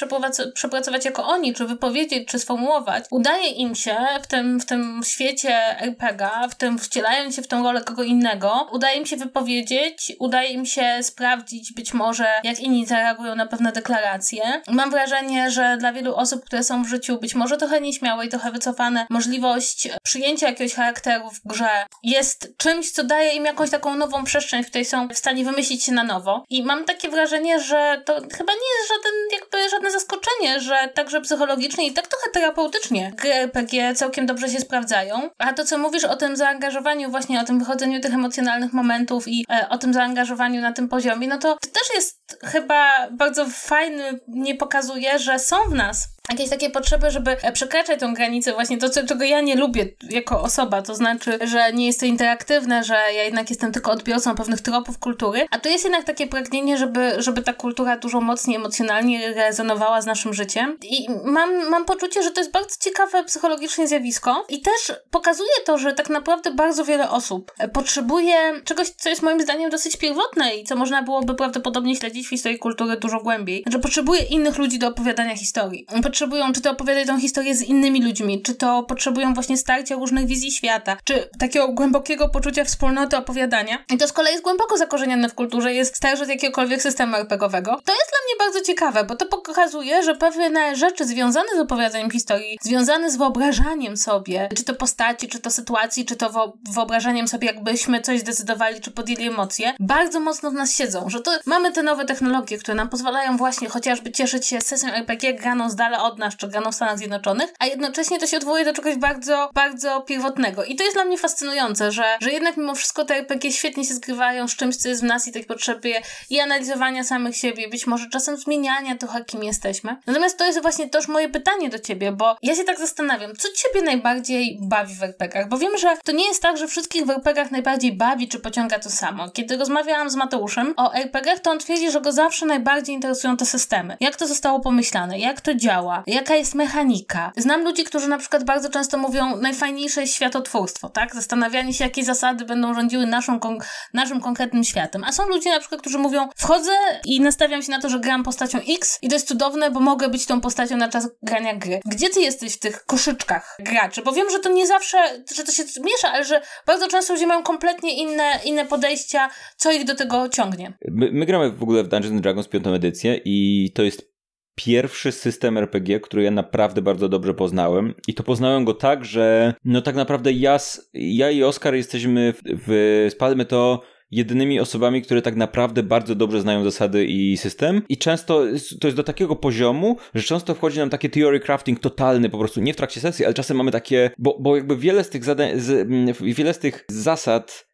[0.54, 5.80] przepracować jako oni, czy wypowiedzieć, czy sformułować, udaje im się w tym, w tym świecie
[5.80, 10.48] RPG, w tym wcielając się w tą rolę kogo innego, udaje im się wypowiedzieć udaje
[10.48, 14.62] im się sprawdzić być może, jak inni zareagują na pewne deklaracje.
[14.68, 18.28] Mam wrażenie, że dla wielu osób, które są w życiu być może trochę nieśmiałe i
[18.28, 23.96] trochę wycofane, możliwość przyjęcia jakiegoś charakteru w grze jest czymś, co daje im jakąś taką
[23.96, 26.44] nową przestrzeń, w której są w stanie wymyślić się na nowo.
[26.50, 31.20] I mam takie wrażenie, że to chyba nie jest żaden, jakby żadne zaskoczenie, że także
[31.20, 35.30] psychologicznie i tak trochę terapeutycznie gry RPG całkiem dobrze się sprawdzają.
[35.38, 39.46] A to, co mówisz o tym zaangażowaniu, właśnie o tym wychodzeniu tych emocjonalnych momentów i
[39.50, 44.20] e, o tym zaangażowaniu na tym poziomie, no to, to też jest chyba bardzo fajny,
[44.28, 48.88] nie pokazuje, że są w nas jakieś takie potrzeby, żeby przekraczać tą granicę, właśnie to,
[49.06, 53.22] czego ja nie lubię jako osoba, to znaczy, że nie jest to interaktywne, że ja
[53.22, 57.42] jednak jestem tylko odbiorcą pewnych tropów kultury, a tu jest jednak takie pragnienie, żeby, żeby
[57.42, 60.78] ta kultura dużo mocniej emocjonalnie rezonowała z naszym życiem.
[60.82, 64.44] I mam, mam poczucie, że to jest bardzo ciekawe psychologicznie zjawisko.
[64.48, 69.40] I też pokazuje to, że tak naprawdę bardzo wiele osób potrzebuje czegoś, co jest moim
[69.40, 73.78] zdaniem dosyć pierwotne i co można byłoby prawdopodobnie śledzić w historii kultury dużo głębiej, że
[73.78, 78.42] potrzebuje innych ludzi do opowiadania historii potrzebują, czy to opowiadać tą historię z innymi ludźmi,
[78.42, 83.84] czy to potrzebują właśnie starcia różnych wizji świata, czy takiego głębokiego poczucia wspólnoty opowiadania.
[83.92, 87.70] I to z kolei jest głęboko zakorzenione w kulturze, jest starsze od jakiegokolwiek systemu RPGowego.
[87.70, 92.10] To jest dla mnie bardzo ciekawe, bo to pokazuje, że pewne rzeczy związane z opowiadaniem
[92.10, 97.46] historii, związane z wyobrażaniem sobie, czy to postaci, czy to sytuacji, czy to wyobrażaniem sobie,
[97.46, 101.82] jakbyśmy coś zdecydowali, czy podjęli emocje, bardzo mocno w nas siedzą, że to mamy te
[101.82, 106.18] nowe technologie, które nam pozwalają właśnie chociażby cieszyć się sesją RPG graną z dala od
[106.18, 110.00] nas, czy graną w Stanach Zjednoczonych, a jednocześnie to się odwołuje do czegoś bardzo, bardzo
[110.00, 110.64] pierwotnego.
[110.64, 113.94] I to jest dla mnie fascynujące, że, że jednak mimo wszystko te RPG świetnie się
[113.94, 117.86] zgrywają z czymś, co jest w nas i tak potrzebuje i analizowania samych siebie, być
[117.86, 119.96] może czasem zmieniania trochę, kim jesteśmy.
[120.06, 123.48] Natomiast to jest właśnie też moje pytanie do ciebie, bo ja się tak zastanawiam, co
[123.52, 125.48] ciebie najbardziej bawi w RPGach?
[125.48, 128.78] Bo wiem, że to nie jest tak, że wszystkich w RPGach najbardziej bawi, czy pociąga
[128.78, 129.30] to samo.
[129.30, 133.46] Kiedy rozmawiałam z Mateuszem o RPGach, to on twierdzi, że go zawsze najbardziej interesują te
[133.46, 133.96] systemy.
[134.00, 137.32] Jak to zostało pomyślane, jak to działa, jaka jest mechanika.
[137.36, 141.14] Znam ludzi, którzy na przykład bardzo często mówią, najfajniejsze jest światotwórstwo, tak?
[141.14, 143.58] Zastanawianie się, jakie zasady będą rządziły naszą kon
[143.94, 145.04] naszym konkretnym światem.
[145.04, 146.72] A są ludzie na przykład, którzy mówią, wchodzę
[147.04, 150.08] i nastawiam się na to, że gram postacią X i to jest cudowne, bo mogę
[150.08, 151.80] być tą postacią na czas grania gry.
[151.84, 154.02] Gdzie ty jesteś w tych koszyczkach graczy?
[154.02, 154.98] Bo wiem, że to nie zawsze,
[155.34, 159.72] że to się miesza, ale że bardzo często ludzie mają kompletnie inne, inne podejścia, co
[159.72, 160.72] ich do tego ciągnie.
[160.88, 164.16] My, my gramy w ogóle w Dungeons Dragons piątą edycję i to jest
[164.54, 167.94] pierwszy system RPG, który ja naprawdę bardzo dobrze poznałem.
[168.08, 170.58] I to poznałem go tak, że no tak naprawdę ja,
[170.94, 176.40] ja i Oskar jesteśmy w, w Spadmy to jedynymi osobami, które tak naprawdę bardzo dobrze
[176.40, 178.42] znają zasady i system i często
[178.80, 182.60] to jest do takiego poziomu, że często wchodzi nam takie theory crafting totalny po prostu,
[182.60, 185.60] nie w trakcie sesji, ale czasem mamy takie, bo, bo jakby wiele z tych zadań,
[185.60, 185.88] z,
[186.20, 187.68] wiele z tych zasad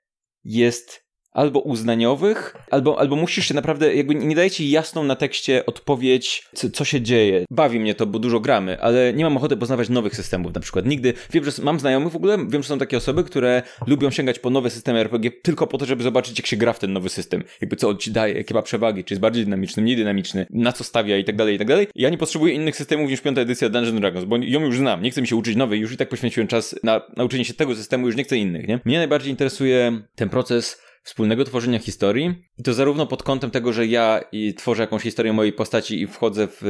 [0.45, 5.67] jest albo uznaniowych, albo, albo musisz się naprawdę, jakby nie daje ci jasną na tekście
[5.67, 7.45] odpowiedź, co, co, się dzieje.
[7.51, 10.87] Bawi mnie to, bo dużo gramy, ale nie mam ochoty poznawać nowych systemów na przykład.
[10.87, 14.39] Nigdy, wiem, że mam znajomych w ogóle, wiem, że są takie osoby, które lubią sięgać
[14.39, 17.09] po nowe systemy RPG tylko po to, żeby zobaczyć, jak się gra w ten nowy
[17.09, 17.45] system.
[17.61, 20.73] Jakby co on ci daje, jakie ma przewagi, czy jest bardziej dynamiczny, mniej dynamiczny, na
[20.73, 21.87] co stawia i tak dalej, i tak dalej.
[21.95, 25.11] Ja nie potrzebuję innych systemów niż piąta edycja Dungeons Dragons, bo ją już znam, nie
[25.11, 28.07] chcę mi się uczyć nowej, już i tak poświęciłem czas na nauczenie się tego systemu,
[28.07, 28.81] już nie chcę innych, nie?
[28.85, 32.35] Mnie najbardziej interesuje ten proces wspólnego tworzenia historii.
[32.59, 34.21] I to zarówno pod kątem tego, że ja
[34.57, 36.63] tworzę jakąś historię mojej postaci i wchodzę w,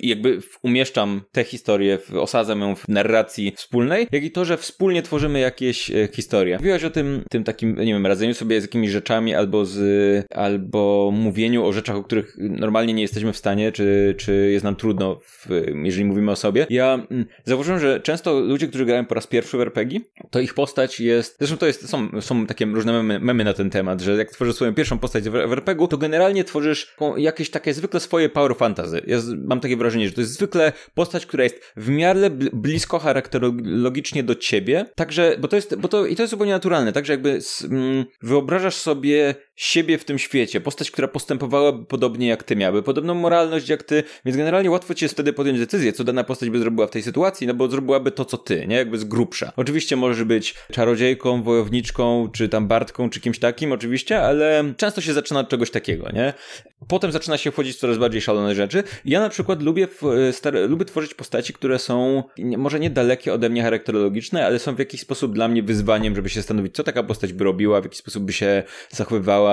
[0.00, 5.40] jakby umieszczam tę historię, osadzam ją w narracji wspólnej, jak i to, że wspólnie tworzymy
[5.40, 6.56] jakieś e, historie.
[6.56, 11.10] Mówiłaś o tym, tym takim, nie wiem, radzeniu sobie z jakimiś rzeczami albo z, albo
[11.14, 15.18] mówieniu o rzeczach, o których normalnie nie jesteśmy w stanie, czy, czy jest nam trudno,
[15.22, 15.46] w,
[15.82, 16.66] jeżeli mówimy o sobie.
[16.70, 20.54] Ja mm, zauważyłem, że często ludzie, którzy grają po raz pierwszy w RPG, to ich
[20.54, 24.00] postać jest, zresztą to jest, są, są takie różne memy, memy na ten ten temat,
[24.00, 28.28] że jak tworzysz swoją pierwszą postać w, RPG-u, to generalnie tworzysz jakieś takie zwykle swoje
[28.28, 29.02] power fantasy.
[29.06, 34.22] Ja mam takie wrażenie, że to jest zwykle postać, która jest w miarę blisko charakterologicznie
[34.22, 37.38] do ciebie, także, bo to jest, bo to, i to jest zupełnie naturalne, także jakby
[37.70, 43.14] mm, wyobrażasz sobie siebie w tym świecie, postać, która postępowałaby podobnie jak ty, miałaby podobną
[43.14, 46.58] moralność jak ty, więc generalnie łatwo ci jest wtedy podjąć decyzję, co dana postać by
[46.58, 48.76] zrobiła w tej sytuacji, no bo zrobiłaby to, co ty, nie?
[48.76, 49.52] Jakby z grubsza.
[49.56, 55.12] Oczywiście możesz być czarodziejką, wojowniczką, czy tam bartką, czy kimś takim oczywiście, ale często się
[55.12, 56.34] zaczyna od czegoś takiego, nie?
[56.88, 58.82] Potem zaczyna się wchodzić w coraz bardziej szalone rzeczy.
[59.04, 59.88] Ja na przykład lubię,
[60.32, 64.78] stare, lubię tworzyć postaci, które są może nie dalekie ode mnie charakterologiczne, ale są w
[64.78, 67.96] jakiś sposób dla mnie wyzwaniem, żeby się zastanowić, co taka postać by robiła, w jaki
[67.96, 69.45] sposób by się zachowywała,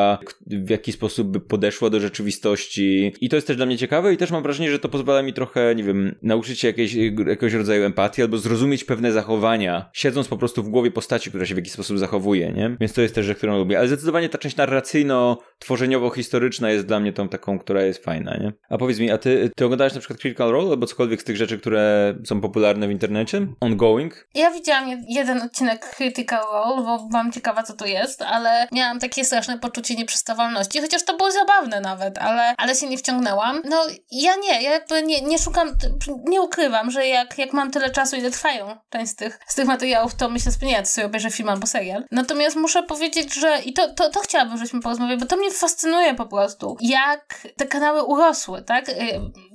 [0.47, 3.13] w jaki sposób by podeszła do rzeczywistości.
[3.21, 5.33] I to jest też dla mnie ciekawe i też mam wrażenie, że to pozwala mi
[5.33, 6.93] trochę, nie wiem, nauczyć się jakiejś,
[7.27, 11.53] jakiegoś rodzaju empatii albo zrozumieć pewne zachowania, siedząc po prostu w głowie postaci, która się
[11.53, 12.77] w jakiś sposób zachowuje, nie?
[12.79, 13.79] Więc to jest też rzecz, którą lubię.
[13.79, 18.53] Ale zdecydowanie ta część narracyjno-tworzeniowo-historyczna jest dla mnie tą taką, która jest fajna, nie?
[18.69, 21.37] A powiedz mi, a ty, ty oglądałeś na przykład Critical Role albo cokolwiek z tych
[21.37, 23.47] rzeczy, które są popularne w internecie?
[23.59, 24.27] Ongoing?
[24.35, 29.25] Ja widziałam jeden odcinek Critical Role, bo byłam ciekawa, co to jest, ale miałam takie
[29.25, 33.61] straszne poczucie poczucie nieprzystawalności, chociaż to było zabawne nawet, ale, ale się nie wciągnęłam.
[33.65, 35.71] No ja nie, ja jakby nie, nie szukam,
[36.25, 39.65] nie ukrywam, że jak, jak mam tyle czasu, ile trwają część z tych, z tych
[39.65, 42.05] materiałów, to myślę, że nie, to sobie obejrzę film albo serial.
[42.11, 46.13] Natomiast muszę powiedzieć, że i to, to, to chciałabym, żebyśmy porozmawiali, bo to mnie fascynuje
[46.13, 48.85] po prostu, jak te kanały urosły, tak?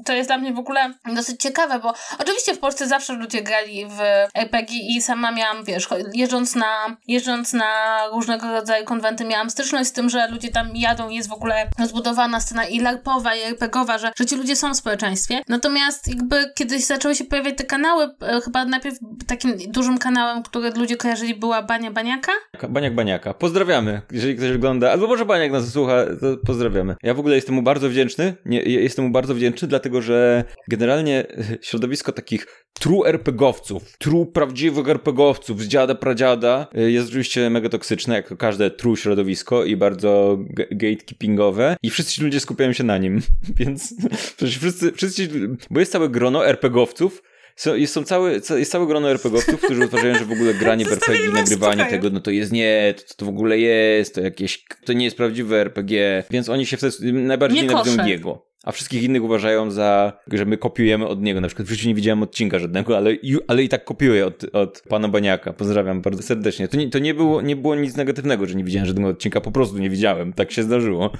[0.08, 3.86] To jest dla mnie w ogóle dosyć ciekawe, bo oczywiście w Polsce zawsze ludzie grali
[3.86, 4.00] w
[4.34, 9.92] RPG i sama miałam, wiesz, jeżdżąc na, jeżdżąc na różnego rodzaju konwenty, miałam styczność z
[9.92, 13.98] tym, że że ludzie tam jadą, jest w ogóle rozbudowana scena i larpowa, i RPGowa,
[13.98, 15.40] że, że ci ludzie są w społeczeństwie.
[15.48, 20.70] Natomiast jakby kiedyś zaczęły się pojawiać te kanały, e, chyba najpierw takim dużym kanałem, który
[20.70, 22.32] ludzie kojarzyli była Bania Baniaka.
[22.68, 23.34] Baniak Baniaka.
[23.34, 26.96] Pozdrawiamy, jeżeli ktoś ogląda, albo może Baniak nas słucha, to pozdrawiamy.
[27.02, 31.26] Ja w ogóle jestem mu bardzo wdzięczny, nie, jestem mu bardzo wdzięczny, dlatego że generalnie
[31.62, 38.14] środowisko takich true RPGowców, true prawdziwych RPGowców z dziada pradziada y, jest oczywiście mega toksyczne,
[38.14, 40.38] jak każde true środowisko i bardzo
[40.70, 43.20] gatekeepingowe i wszyscy ludzie skupiają się na nim,
[43.58, 43.94] więc
[44.36, 45.28] przecież wszyscy, wszyscy,
[45.70, 47.22] bo jest całe grono RPGowców,
[47.56, 50.92] są, jest, są całe, jest całe grono RPGowców, którzy uważają, że w ogóle granie w
[50.92, 54.92] RPG, nagrywanie tego, no to jest nie, to, to w ogóle jest, to jakieś, to
[54.92, 59.24] nie jest prawdziwe RPG, więc oni się wtedy najbardziej nie nienawidzą jego a wszystkich innych
[59.24, 61.40] uważają za, że my kopiujemy od niego.
[61.40, 63.10] Na przykład w życiu nie widziałem odcinka żadnego, ale,
[63.48, 65.52] ale i tak kopiuję od, od pana Baniaka.
[65.52, 66.68] Pozdrawiam bardzo serdecznie.
[66.68, 69.50] To, nie, to nie, było, nie było nic negatywnego, że nie widziałem żadnego odcinka, po
[69.50, 70.32] prostu nie widziałem.
[70.32, 71.10] Tak się zdarzyło.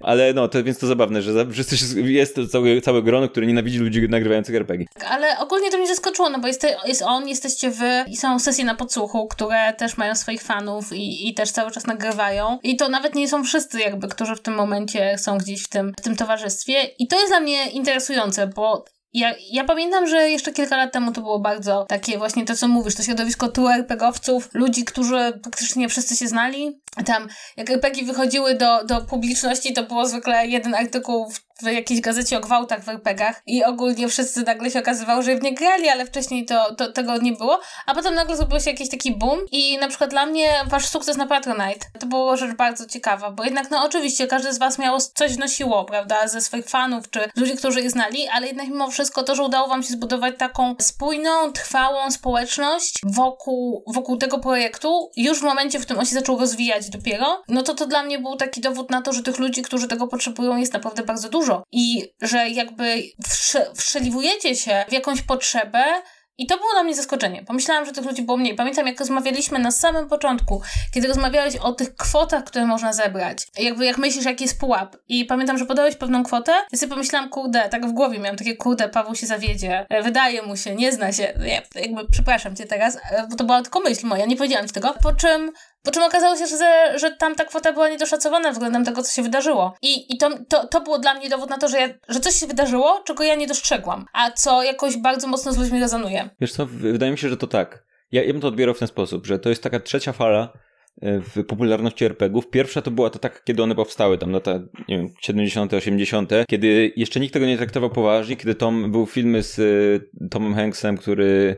[0.00, 3.78] Ale no, to, więc to zabawne, że wszyscy jest to całe, całe grono, które nienawidzi
[3.78, 4.86] ludzi nagrywających RPG.
[5.08, 8.64] Ale ogólnie to mnie zaskoczyło, no bo jest, jest on, jesteście wy i są sesje
[8.64, 12.58] na podsłuchu, które też mają swoich fanów i, i też cały czas nagrywają.
[12.62, 15.92] I to nawet nie są wszyscy jakby, którzy w tym momencie są gdzieś w tym,
[15.98, 16.85] w tym towarzystwie.
[16.98, 21.12] I to jest dla mnie interesujące, bo ja, ja pamiętam, że jeszcze kilka lat temu
[21.12, 25.88] to było bardzo takie właśnie to, co mówisz, to środowisko tu RPGowców, ludzi, którzy praktycznie
[25.88, 26.80] wszyscy się znali.
[27.04, 32.00] Tam, jak RPG wychodziły do, do publiczności, to było zwykle jeden artykuł w w jakiejś
[32.00, 35.88] gazecie o gwałtach w RPGach i ogólnie wszyscy nagle się okazywało, że w nie grali,
[35.88, 39.38] ale wcześniej to, to tego nie było, a potem nagle zrobił się jakiś taki boom
[39.52, 41.86] i na przykład dla mnie wasz sukces na Patronite.
[42.00, 45.84] To było rzecz bardzo ciekawa, bo jednak no oczywiście każdy z was miało coś nosiło,
[45.84, 49.42] prawda, ze swoich fanów czy ludzi, którzy ich znali, ale jednak mimo wszystko to, że
[49.42, 55.78] udało wam się zbudować taką spójną, trwałą społeczność wokół, wokół tego projektu, już w momencie,
[55.78, 58.90] w którym on się zaczął rozwijać dopiero, no to to dla mnie był taki dowód
[58.90, 63.02] na to, że tych ludzi, którzy tego potrzebują jest naprawdę bardzo dużo i że jakby
[63.74, 65.84] wszeliwujecie się w jakąś potrzebę,
[66.38, 67.44] i to było dla mnie zaskoczenie.
[67.44, 68.54] Pomyślałam, że tych ludzi było mniej.
[68.54, 70.62] Pamiętam, jak rozmawialiśmy na samym początku,
[70.94, 73.46] kiedy rozmawiałeś o tych kwotach, które można zebrać.
[73.58, 74.96] Jakby jak myślisz, jaki jest pułap.
[75.08, 78.56] I pamiętam, że podałeś pewną kwotę, ja sobie pomyślałam, kurde, tak w głowie miałam takie,
[78.56, 81.34] kurde, Paweł się zawiedzie, e, wydaje mu się, nie zna się.
[81.40, 84.72] Nie, jakby przepraszam cię teraz, e, bo to była tylko myśl moja, nie powiedziałam ci
[84.72, 84.94] tego.
[85.02, 85.52] Po czym
[85.86, 89.22] po czym okazało się, że, że tam ta kwota była niedoszacowana względem tego, co się
[89.22, 89.74] wydarzyło.
[89.82, 92.34] I, i to, to, to było dla mnie dowód na to, że, ja, że coś
[92.34, 96.30] się wydarzyło, czego ja nie dostrzegłam, a co jakoś bardzo mocno z ludźmi rezonuje.
[96.40, 97.84] Wiesz co, wydaje mi się, że to tak.
[98.12, 100.52] Ja, ja bym to odbierał w ten sposób, że to jest taka trzecia fala
[101.02, 102.50] e, w popularności RPGów.
[102.50, 106.92] Pierwsza to była to tak, kiedy one powstały, tam lata, nie wiem, 70., 80., kiedy
[106.96, 111.56] jeszcze nikt tego nie traktował poważnie, kiedy Tom, był filmy z e, Tomem Hanksem, który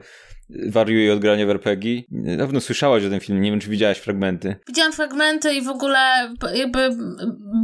[0.51, 2.03] wariuje od grania w RPG.
[2.39, 4.57] Dawno słyszałaś o tym filmie, nie wiem czy widziałaś fragmenty.
[4.69, 5.99] Widziałam fragmenty i w ogóle
[6.55, 6.89] jakby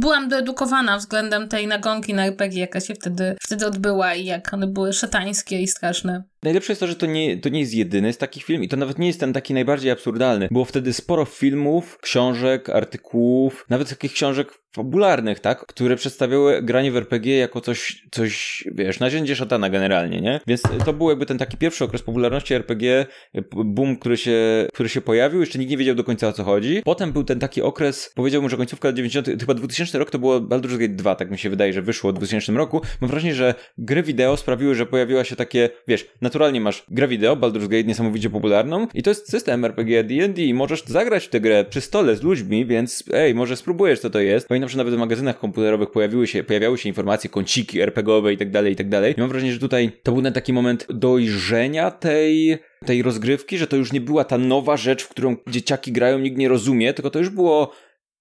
[0.01, 4.67] byłam doedukowana względem tej nagonki na RPG, jaka się wtedy, wtedy odbyła i jak one
[4.67, 6.23] były szatańskie i straszne.
[6.45, 8.77] Najlepsze jest to, że to nie, to nie jest jedyny z takich film i to
[8.77, 10.47] nawet nie jest ten taki najbardziej absurdalny.
[10.51, 15.65] Było wtedy sporo filmów, książek, artykułów, nawet takich książek fabularnych, tak?
[15.65, 20.39] Które przedstawiały granie w RPG jako coś, coś, wiesz, narzędzie szatana generalnie, nie?
[20.47, 23.05] Więc to był jakby ten taki pierwszy okres popularności RPG,
[23.51, 26.81] boom, który się, który się pojawił, jeszcze nikt nie wiedział do końca o co chodzi.
[26.85, 30.39] Potem był ten taki okres, powiedziałbym, że końcówka lat 90., chyba 2000 rok to było
[30.39, 32.81] Baldur's Gate 2, tak mi się wydaje, że wyszło w 2000 roku.
[33.01, 37.35] Mam wrażenie, że gry wideo sprawiły, że pojawiła się takie, wiesz, naturalnie masz grę wideo,
[37.35, 41.65] Baldur's Gate niesamowicie popularną i to jest system RPG D&D, możesz zagrać w tę grę
[41.69, 44.47] przy stole z ludźmi, więc ej, może spróbujesz co to jest.
[44.47, 48.51] Pamiętam, że nawet w magazynach komputerowych pojawiły się, pojawiały się informacje, kąciki RPGowe i tak
[48.51, 49.13] dalej, i tak dalej.
[49.17, 53.75] I mam wrażenie, że tutaj to był taki moment dojrzenia tej tej rozgrywki, że to
[53.75, 57.19] już nie była ta nowa rzecz, w którą dzieciaki grają, nikt nie rozumie, tylko to
[57.19, 57.71] już było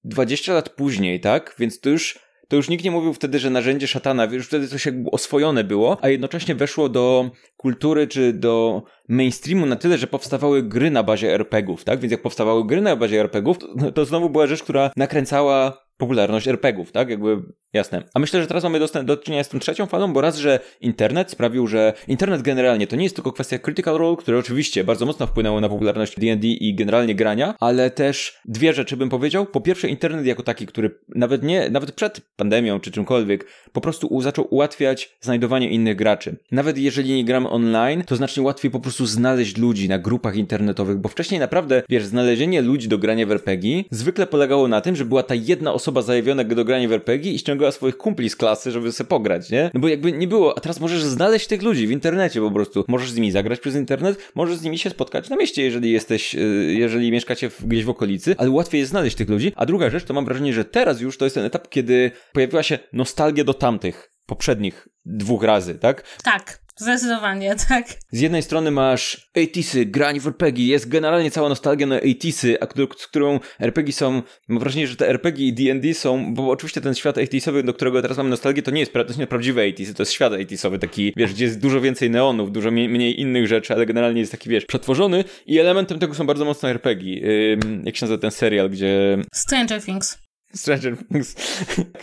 [0.04, 1.54] 20 lat później, tak?
[1.58, 2.18] Więc to już
[2.48, 5.98] to już nikt nie mówił wtedy, że narzędzie szatana, już wtedy coś jakby oswojone było,
[6.02, 11.34] a jednocześnie weszło do kultury czy do mainstreamu na tyle, że powstawały gry na bazie
[11.34, 12.00] RPGów, tak?
[12.00, 16.48] Więc jak powstawały gry na bazie RPGów, to, to znowu była rzecz, która nakręcała popularność
[16.48, 17.10] RPGów, tak?
[17.10, 18.02] Jakby jasne.
[18.14, 20.60] A myślę, że teraz mamy dostęp do czynienia z tą trzecią falą, bo raz, że
[20.80, 25.06] internet sprawił, że internet generalnie to nie jest tylko kwestia Critical Role, które oczywiście bardzo
[25.06, 29.46] mocno wpłynęło na popularność D&D i generalnie grania, ale też dwie rzeczy bym powiedział.
[29.46, 34.20] Po pierwsze internet jako taki, który nawet nie, nawet przed pandemią czy czymkolwiek, po prostu
[34.20, 36.36] zaczął ułatwiać znajdowanie innych graczy.
[36.50, 40.98] Nawet jeżeli nie gramy online, to znacznie łatwiej po prostu znaleźć ludzi na grupach internetowych,
[40.98, 45.04] bo wcześniej naprawdę, wiesz, znalezienie ludzi do grania w RPG zwykle polegało na tym, że
[45.04, 48.36] była ta jedna osoba osoba zajawiona do grania w RPG i ściągała swoich kumpli z
[48.36, 49.70] klasy, żeby sobie pograć, nie?
[49.74, 52.84] No bo jakby nie było, a teraz możesz znaleźć tych ludzi w internecie po prostu.
[52.88, 56.34] Możesz z nimi zagrać przez internet, możesz z nimi się spotkać na mieście, jeżeli jesteś,
[56.34, 59.52] y, jeżeli mieszkacie gdzieś w okolicy, ale łatwiej jest znaleźć tych ludzi.
[59.56, 62.62] A druga rzecz, to mam wrażenie, że teraz już to jest ten etap, kiedy pojawiła
[62.62, 66.04] się nostalgia do tamtych poprzednich dwóch razy, tak?
[66.22, 66.63] Tak.
[66.76, 67.86] Zdecydowanie, tak.
[68.10, 72.66] Z jednej strony masz 80sy, grań w RPG, jest generalnie cała nostalgia na 80sy, a
[72.98, 76.94] z którą RPG są, mam wrażenie, że te RPG i D&D są, bo oczywiście ten
[76.94, 80.02] świat 80sowy, do którego teraz mamy nostalgię, to nie jest, to nie prawdziwe 80sy, to
[80.02, 83.86] jest świat 80sowy, taki, wiesz, gdzie jest dużo więcej neonów, dużo mniej innych rzeczy, ale
[83.86, 87.14] generalnie jest taki, wiesz, przetworzony i elementem tego są bardzo mocno RPG.
[87.14, 89.18] Yy, jak się nazywa ten serial, gdzie...
[89.32, 90.23] Stranger Things.
[90.54, 91.34] Stranger Things.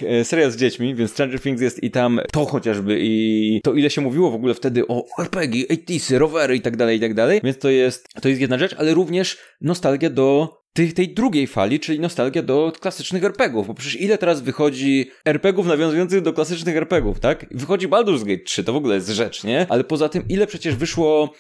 [0.08, 3.90] E, serial z dziećmi, więc Stranger Things jest i tam to chociażby i to ile
[3.90, 7.42] się mówiło w ogóle wtedy o RPG, 80 rowery i tak dalej, i tak dalej.
[7.44, 11.80] Więc to jest, to jest jedna rzecz, ale również nostalgia do tej, tej drugiej fali,
[11.80, 17.20] czyli nostalgia do klasycznych RPGów, bo przecież ile teraz wychodzi RPGów nawiązujących do klasycznych RPGów,
[17.20, 17.46] tak?
[17.52, 19.66] Wychodzi Baldur's Gate 3, to w ogóle jest rzecz, nie?
[19.70, 21.34] Ale poza tym, ile przecież wyszło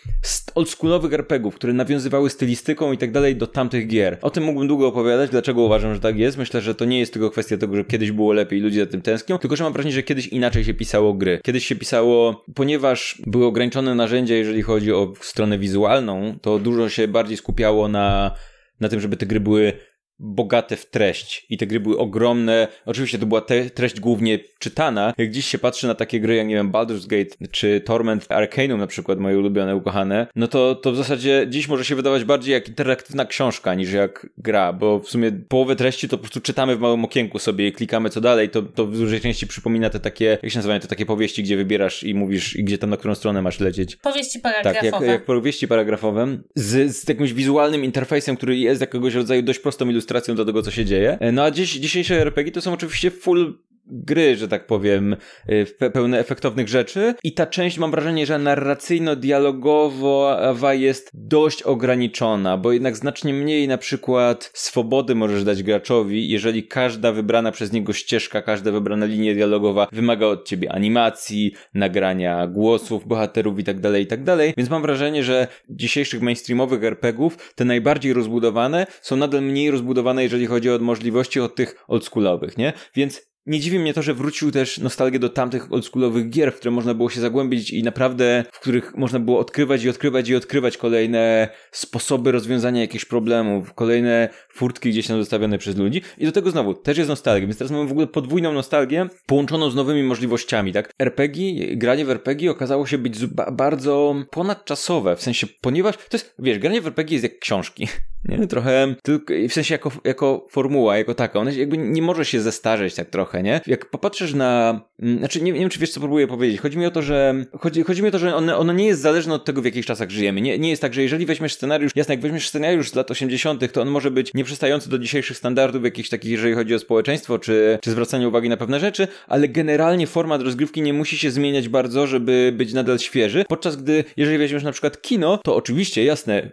[0.56, 4.18] oldschoolowych RPGów, które nawiązywały stylistyką i tak dalej do tamtych gier.
[4.22, 6.38] O tym mógłbym długo opowiadać, dlaczego uważam, że tak jest.
[6.38, 8.92] Myślę, że to nie jest tylko kwestia tego, że kiedyś było lepiej i ludzie za
[8.92, 11.40] tym tęsknią, tylko że mam wrażenie, że kiedyś inaczej się pisało gry.
[11.44, 17.08] Kiedyś się pisało, ponieważ były ograniczone narzędzia, jeżeli chodzi o stronę wizualną, to dużo się
[17.08, 18.36] bardziej skupiało na
[18.82, 19.74] na tym, żeby te gry były
[20.22, 22.68] bogate w treść i te gry były ogromne.
[22.86, 23.42] Oczywiście to była
[23.74, 25.14] treść głównie czytana.
[25.18, 28.80] Jak dziś się patrzy na takie gry, jak nie wiem, Baldur's Gate czy Torment Arcanum
[28.80, 32.54] na przykład, moje ulubione, ukochane, no to, to w zasadzie dziś może się wydawać bardziej
[32.54, 36.76] jak interaktywna książka niż jak gra, bo w sumie połowę treści to po prostu czytamy
[36.76, 40.00] w małym okienku sobie i klikamy co dalej, to, to w dużej części przypomina te
[40.00, 42.98] takie, jak się nazywają, te takie powieści, gdzie wybierasz i mówisz, i gdzie tam na
[42.98, 43.96] którą stronę masz lecieć.
[43.96, 44.92] Powieści paragrafowe.
[44.92, 49.60] Tak, jak, jak powieści paragrafowe z, z jakimś wizualnym interfejsem, który jest jakiegoś rodzaju dość
[49.60, 51.18] prostą ilustracją do tego, co się dzieje.
[51.34, 55.16] No a dziś, dzisiejsze RPG to są oczywiście full gry, że tak powiem,
[55.50, 57.16] y, pełne efektownych rzeczy.
[57.24, 63.78] I ta część, mam wrażenie, że narracyjno-dialogowa jest dość ograniczona, bo jednak znacznie mniej na
[63.78, 69.88] przykład swobody możesz dać graczowi, jeżeli każda wybrana przez niego ścieżka, każda wybrana linia dialogowa
[69.92, 74.54] wymaga od ciebie animacji, nagrania głosów bohaterów i tak dalej, i tak dalej.
[74.58, 80.46] Więc mam wrażenie, że dzisiejszych mainstreamowych RPGów, te najbardziej rozbudowane, są nadal mniej rozbudowane, jeżeli
[80.46, 82.74] chodzi o możliwości od tych oldschoolowych, nie?
[82.96, 86.72] Więc nie dziwi mnie to, że wrócił też nostalgię do tamtych oldschoolowych gier, w które
[86.72, 90.78] można było się zagłębić i naprawdę, w których można było odkrywać i odkrywać i odkrywać
[90.78, 96.02] kolejne sposoby rozwiązania jakichś problemów, kolejne furtki gdzieś tam zostawione przez ludzi.
[96.18, 99.70] I do tego znowu, też jest nostalgia, więc teraz mamy w ogóle podwójną nostalgię połączoną
[99.70, 100.94] z nowymi możliwościami, tak?
[101.00, 106.60] RPG, granie w RPG okazało się być bardzo ponadczasowe, w sensie, ponieważ to jest, wiesz,
[106.60, 107.88] granie w RPG jest jak książki.
[108.26, 108.48] Nie?
[108.48, 111.40] Trochę, tylko, w sensie jako, jako formuła, jako taka.
[111.40, 113.62] Ona jakby nie może się zestarzeć tak trochę, nie?
[113.68, 116.62] Jak popatrzysz na, mm, znaczy nie, nie wiem, czy wiesz, co próbuję powiedzieć.
[116.62, 119.02] Chodzi mi o to, że, chodzi, chodzi mi o to, że ono, ono nie jest
[119.02, 120.42] zależne od tego, w jakich czasach żyjemy.
[120.42, 123.72] Nie, nie jest tak, że jeżeli weźmiesz scenariusz, jasne, jak weźmiesz scenariusz z lat 80.,
[123.72, 127.80] to on może być nieprzystający do dzisiejszych standardów, jakichś takich, jeżeli chodzi o społeczeństwo, czy,
[127.82, 132.08] czy zwracanie uwagi na pewne rzeczy, ale generalnie format rozgrywki nie musi się zmieniać bardzo,
[132.08, 133.46] żeby być nadal świeży.
[133.48, 136.52] Podczas gdy, jeżeli weźmiesz na przykład kino, to oczywiście, jasne,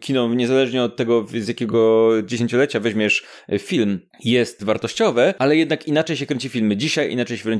[0.00, 5.88] kino niezależnie od od tego, z jakiego dziesięciolecia weźmiesz e, film, jest wartościowe, ale jednak
[5.88, 7.58] inaczej się kręci filmy dzisiaj, inaczej się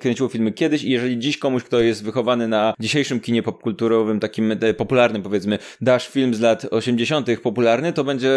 [0.00, 4.52] kręciło filmy kiedyś i jeżeli dziś komuś, kto jest wychowany na dzisiejszym kinie popkulturowym, takim
[4.52, 7.40] e, popularnym powiedzmy, dasz film z lat 80.
[7.42, 8.30] popularny, to będzie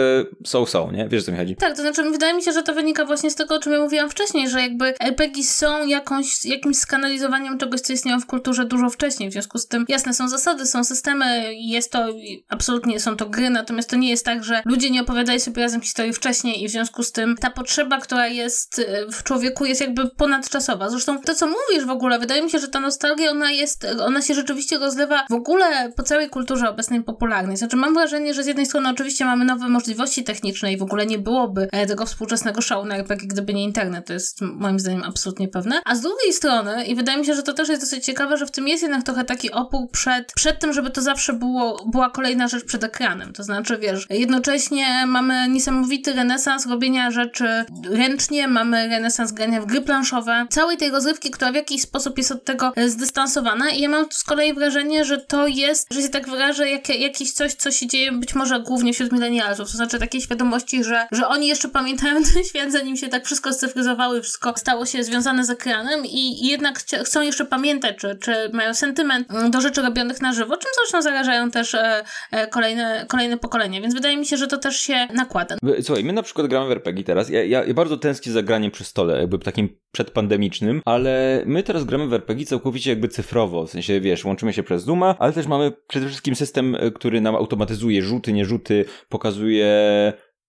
[0.46, 1.08] so-so, nie?
[1.10, 1.56] Wiesz, o co mi chodzi?
[1.56, 3.80] Tak, to znaczy wydaje mi się, że to wynika właśnie z tego, o czym ja
[3.80, 8.90] mówiłam wcześniej, że jakby RPG są jakąś, jakimś skanalizowaniem czegoś, co istniało w kulturze dużo
[8.90, 12.08] wcześniej, w związku z tym jasne są zasady, są systemy, jest to,
[12.50, 15.64] absolutnie są to gry, natomiast to nie jest jest tak, że ludzie nie opowiadali sobie
[15.64, 19.66] razem historii wcześniej i w związku z tym ta potrzeba, która jest e, w człowieku
[19.66, 20.90] jest jakby ponadczasowa.
[20.90, 24.22] Zresztą to, co mówisz w ogóle, wydaje mi się, że ta nostalgia, ona jest, ona
[24.22, 27.58] się rzeczywiście rozlewa w ogóle po całej kulturze obecnej popularnej.
[27.58, 31.06] Znaczy mam wrażenie, że z jednej strony oczywiście mamy nowe możliwości techniczne i w ogóle
[31.06, 34.06] nie byłoby e, tego współczesnego szału na RPG, gdyby nie internet.
[34.06, 35.82] To jest moim zdaniem absolutnie pewne.
[35.86, 38.46] A z drugiej strony, i wydaje mi się, że to też jest dosyć ciekawe, że
[38.46, 42.10] w tym jest jednak trochę taki opór przed, przed tym, żeby to zawsze było, była
[42.10, 43.34] kolejna rzecz przed ekranem.
[43.34, 49.82] To znaczy, wiesz, Jednocześnie mamy niesamowity renesans robienia rzeczy ręcznie, mamy renesans grania w gry
[49.82, 54.06] planszowe, całej tej rozrywki, która w jakiś sposób jest od tego zdystansowana i ja mam
[54.12, 57.88] z kolei wrażenie, że to jest, że się tak wyrażę, jak, jakieś coś, co się
[57.88, 62.24] dzieje być może głównie wśród milenialsów, to znaczy takiej świadomości, że, że oni jeszcze pamiętają
[62.34, 66.46] ten świat, zanim się tak wszystko scyfryzowało i wszystko stało się związane z ekranem i,
[66.46, 70.72] i jednak chcą jeszcze pamiętać, czy, czy mają sentyment do rzeczy robionych na żywo, czym
[70.76, 74.80] zresztą zarażają też e, e, kolejne, kolejne pokolenia, więc wydaje mi się, że to też
[74.80, 75.58] się nakłada.
[75.82, 77.30] Słuchaj, my na przykład gramy w RPG teraz.
[77.30, 81.84] Ja, ja, ja bardzo tęsknię za graniem przy stole, jakby takim przedpandemicznym, ale my teraz
[81.84, 85.48] gramy w RPG całkowicie jakby cyfrowo, w sensie, wiesz, łączymy się przez Zooma, ale też
[85.48, 89.68] mamy przede wszystkim system, e, który nam automatyzuje rzuty, nie rzuty, pokazuje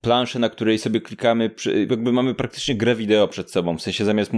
[0.00, 1.50] planszę, na której sobie klikamy,
[1.88, 4.32] jakby mamy praktycznie grę wideo przed sobą, w sensie zamiast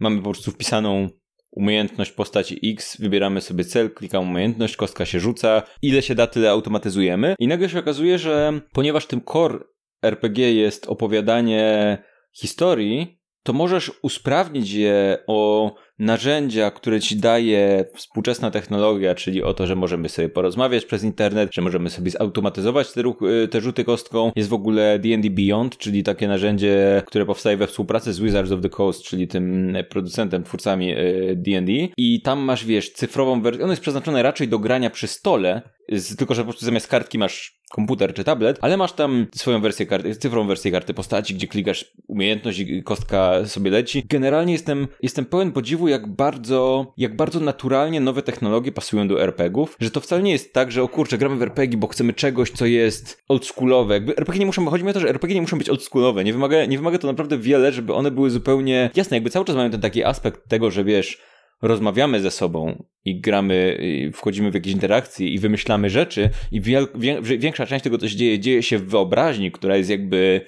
[0.00, 1.08] mamy po prostu wpisaną
[1.50, 6.50] umiejętność postaci X, wybieramy sobie cel, klikamy umiejętność, kostka się rzuca, ile się da, tyle
[6.50, 7.34] automatyzujemy.
[7.38, 9.58] I nagle się okazuje, że ponieważ tym core
[10.02, 11.98] RPG jest opowiadanie
[12.32, 19.66] historii, to możesz usprawnić je o narzędzia, które ci daje współczesna technologia, czyli o to,
[19.66, 23.84] że możemy sobie porozmawiać przez internet, że możemy sobie zautomatyzować te, ruch, y, te rzuty
[23.84, 24.32] kostką.
[24.36, 28.60] Jest w ogóle D&D Beyond, czyli takie narzędzie, które powstaje we współpracy z Wizards of
[28.60, 30.94] the Coast, czyli tym producentem, twórcami
[31.34, 33.64] D&D y, i tam masz, wiesz, cyfrową wersję.
[33.64, 35.62] Ono jest przeznaczone raczej do grania przy stole,
[36.18, 39.86] tylko że po prostu zamiast kartki masz komputer czy tablet, ale masz tam swoją wersję
[39.86, 44.02] karty, cyfrową wersję karty postaci, gdzie klikasz umiejętność i kostka sobie leci.
[44.08, 49.76] Generalnie jestem, jestem pełen podziwu, jak bardzo, jak bardzo naturalnie nowe technologie pasują do RPGów,
[49.80, 52.50] że to wcale nie jest tak, że o kurczę, gramy w RPG, bo chcemy czegoś,
[52.50, 53.94] co jest oldschoolowe.
[53.94, 56.24] Jakby RPG nie muszą, chodzi mi o to, że RPG nie muszą być oldschoolowe.
[56.24, 59.56] Nie wymaga, nie wymaga to naprawdę wiele, żeby one były zupełnie, jasne, jakby cały czas
[59.56, 61.22] mają ten taki aspekt tego, że wiesz,
[61.62, 66.88] rozmawiamy ze sobą i gramy, i wchodzimy w jakieś interakcje i wymyślamy rzeczy i wiel,
[66.94, 70.40] wie, większa część tego, co się dzieje, dzieje się w wyobraźni, która jest jakby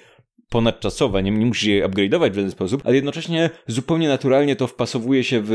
[0.49, 5.23] ponadczasowa, nie, nie musisz jej upgrade'ować w żaden sposób, ale jednocześnie zupełnie naturalnie to wpasowuje
[5.23, 5.49] się w,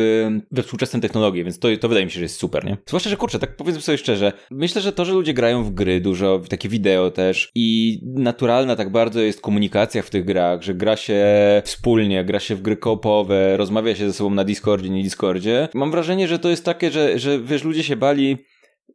[0.50, 2.76] we współczesne technologie, więc to, to wydaje mi się, że jest super, nie?
[2.86, 6.00] Zwłaszcza, że kurczę, tak powiedzmy sobie szczerze, myślę, że to, że ludzie grają w gry
[6.00, 10.74] dużo, w takie wideo też i naturalna tak bardzo jest komunikacja w tych grach, że
[10.74, 11.24] gra się
[11.64, 15.68] wspólnie, gra się w gry koopowe, rozmawia się ze sobą na Discordzie, nie Discordzie.
[15.74, 18.36] Mam wrażenie, że to jest takie, że, że wiesz, ludzie się bali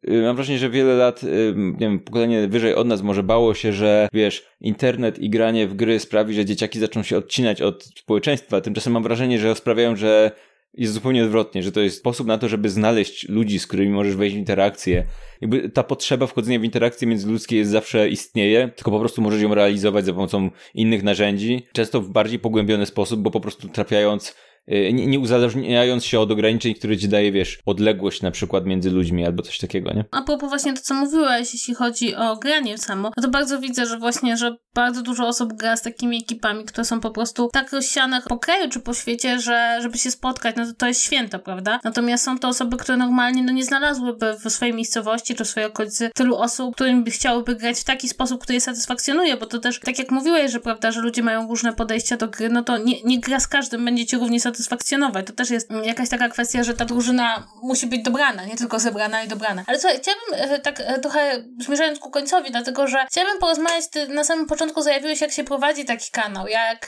[0.07, 3.73] mam wrażenie, że wiele lat, y, nie wiem, pokolenie wyżej od nas może bało się,
[3.73, 8.61] że wiesz, internet i granie w gry sprawi, że dzieciaki zaczną się odcinać od społeczeństwa.
[8.61, 10.31] Tymczasem mam wrażenie, że sprawiają, że
[10.73, 14.15] jest zupełnie odwrotnie, że to jest sposób na to, żeby znaleźć ludzi, z którymi możesz
[14.15, 15.05] wejść w interakcję.
[15.41, 19.55] Jakby ta potrzeba wchodzenia w interakcje międzyludzkie jest zawsze istnieje, tylko po prostu możesz ją
[19.55, 24.48] realizować za pomocą innych narzędzi, często w bardziej pogłębiony sposób, bo po prostu trafiając Y,
[24.67, 29.25] nie, nie uzależniając się od ograniczeń, które ci daje, wiesz, odległość na przykład między ludźmi
[29.25, 30.05] albo coś takiego, nie?
[30.11, 33.85] A propos właśnie to, co mówiłaś, jeśli chodzi o granie samo, no to bardzo widzę,
[33.85, 37.73] że właśnie, że bardzo dużo osób gra z takimi ekipami, które są po prostu tak
[37.73, 41.39] rozsiane po kraju czy po świecie, że żeby się spotkać, no to to jest święto,
[41.39, 41.79] prawda?
[41.83, 45.69] Natomiast są to osoby, które normalnie no nie znalazłyby w swojej miejscowości czy w swojej
[45.69, 49.59] okolicy tylu osób, którym by chciałyby grać w taki sposób, który je satysfakcjonuje, bo to
[49.59, 52.77] też, tak jak mówiłeś, że prawda, że ludzie mają różne podejścia do gry, no to
[52.77, 55.27] nie, nie gra z każdym będzie ci równie satysfakcjonować.
[55.27, 59.23] To też jest jakaś taka kwestia, że ta drużyna musi być dobrana, nie tylko zebrana
[59.23, 59.63] i dobrana.
[59.67, 64.07] Ale słuchaj, chciałabym e, tak e, trochę zmierzając ku końcowi, dlatego że chciałabym porozmawiać ty
[64.07, 66.87] na samym początku zajawiłeś, jak się prowadzi taki kanał, jak,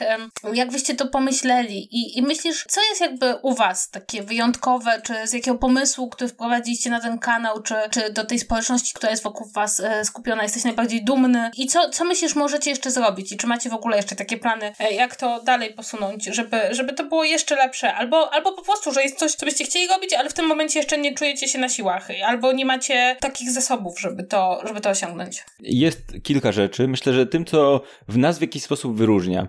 [0.53, 5.28] jak wyście to pomyśleli i, i myślisz, co jest jakby u was takie wyjątkowe, czy
[5.28, 9.24] z jakiego pomysłu, który wprowadziliście na ten kanał, czy, czy do tej społeczności, która jest
[9.24, 13.38] wokół was e, skupiona, jesteś najbardziej dumny i co, co myślisz możecie jeszcze zrobić i
[13.38, 17.24] czy macie w ogóle jeszcze takie plany, jak to dalej posunąć, żeby, żeby to było
[17.24, 20.34] jeszcze lepsze, albo, albo po prostu, że jest coś, co byście chcieli robić, ale w
[20.34, 24.62] tym momencie jeszcze nie czujecie się na siłach, albo nie macie takich zasobów, żeby to,
[24.68, 25.43] żeby to osiągnąć.
[25.60, 26.88] Jest kilka rzeczy.
[26.88, 29.47] Myślę, że tym, co w nas w jakiś sposób wyróżnia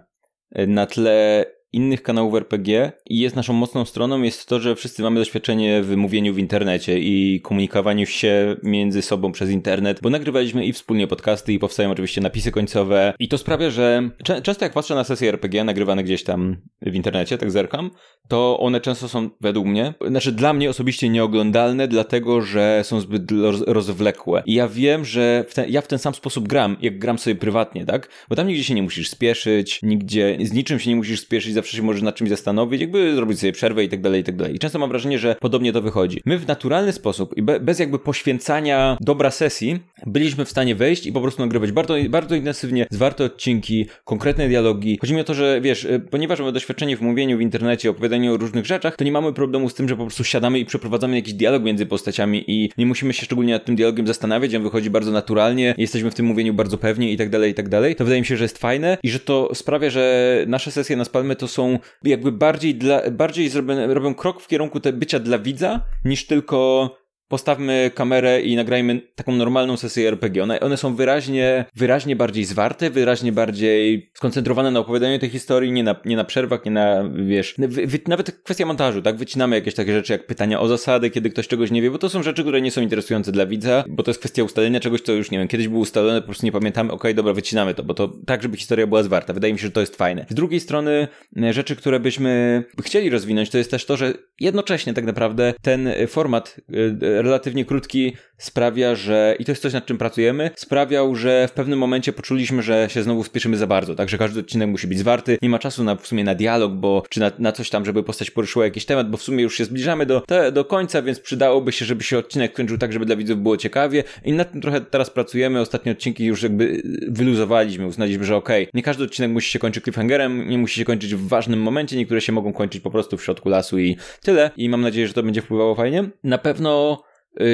[0.53, 5.03] e, na tle innych kanałów RPG i jest naszą mocną stroną jest to, że wszyscy
[5.03, 10.67] mamy doświadczenie w mówieniu w internecie i komunikowaniu się między sobą przez internet, bo nagrywaliśmy
[10.67, 14.11] i wspólnie podcasty i powstają oczywiście napisy końcowe i to sprawia, że
[14.43, 17.91] często jak patrzę na sesje RPG nagrywane gdzieś tam w internecie, tak zerkam,
[18.29, 23.23] to one często są według mnie, znaczy dla mnie osobiście nieoglądalne, dlatego że są zbyt
[23.67, 24.43] rozwlekłe.
[24.47, 27.37] I ja wiem, że w ten, ja w ten sam sposób gram, jak gram sobie
[27.37, 28.09] prywatnie, tak?
[28.29, 31.77] Bo tam nigdzie się nie musisz spieszyć, nigdzie z niczym się nie musisz spieszyć, zawsze
[31.77, 34.55] się możesz nad czymś zastanowić, jakby zrobić sobie przerwę i tak dalej, i tak dalej.
[34.55, 36.21] I często mam wrażenie, że podobnie to wychodzi.
[36.25, 41.07] My w naturalny sposób i be, bez jakby poświęcania dobra sesji byliśmy w stanie wejść
[41.07, 44.99] i po prostu nagrywać bardzo, bardzo intensywnie, zwarte odcinki, konkretne dialogi.
[45.01, 48.35] Chodzi mi o to, że wiesz, y, ponieważ mamy doświadczenie w mówieniu w internecie, opowiadaniu
[48.35, 51.17] o różnych rzeczach, to nie mamy problemu z tym, że po prostu siadamy i przeprowadzamy
[51.17, 54.91] jakiś dialog między postaciami i nie musimy się szczególnie nad tym dialogiem zastanawiać, on wychodzi
[54.91, 57.97] bardzo naturalnie, jesteśmy w tym mówieniu bardzo pewni i tak dalej, i tak dalej.
[57.97, 61.05] To wydaje mi się, że jest fajne i że to sprawia, że nasze sesje na
[61.05, 65.39] Spalmy to są jakby bardziej, dla, bardziej zrobią, robią krok w kierunku te bycia dla
[65.39, 66.91] widza, niż tylko
[67.33, 70.43] postawmy kamerę i nagrajmy taką normalną sesję RPG.
[70.43, 75.83] One, one są wyraźnie, wyraźnie bardziej zwarte, wyraźnie bardziej skoncentrowane na opowiadaniu tej historii, nie
[75.83, 79.17] na, nie na przerwach, nie na, wiesz, wy, nawet kwestia montażu, tak?
[79.17, 82.09] Wycinamy jakieś takie rzeczy jak pytania o zasady, kiedy ktoś czegoś nie wie, bo to
[82.09, 85.13] są rzeczy, które nie są interesujące dla widza, bo to jest kwestia ustalenia czegoś, co
[85.13, 87.83] już, nie wiem, kiedyś było ustalone, po prostu nie pamiętamy, okej, okay, dobra, wycinamy to,
[87.83, 89.33] bo to tak, żeby historia była zwarta.
[89.33, 90.27] Wydaje mi się, że to jest fajne.
[90.29, 91.09] Z drugiej strony,
[91.51, 96.57] rzeczy, które byśmy chcieli rozwinąć, to jest też to, że jednocześnie tak naprawdę ten format
[97.03, 101.53] e, relatywnie krótki sprawia, że, i to jest coś nad czym pracujemy, sprawiał, że w
[101.53, 104.99] pewnym momencie poczuliśmy, że się znowu spieszymy za bardzo, tak, że każdy odcinek musi być
[104.99, 107.85] zwarty, nie ma czasu na, w sumie na dialog, bo, czy na, na coś tam,
[107.85, 111.03] żeby postać poruszyła jakiś temat, bo w sumie już się zbliżamy do, te, do końca,
[111.03, 114.05] więc przydałoby się, żeby się odcinek kończył tak, żeby dla widzów było ciekawie.
[114.25, 118.71] I nad tym trochę teraz pracujemy, ostatnie odcinki już jakby wyluzowaliśmy, uznaliśmy, że okej, okay,
[118.75, 122.21] nie każdy odcinek musi się kończyć cliffhangerem, nie musi się kończyć w ważnym momencie, niektóre
[122.21, 124.51] się mogą kończyć po prostu w środku lasu i tyle.
[124.57, 126.09] I mam nadzieję, że to będzie wpływało fajnie.
[126.25, 127.03] Na pewno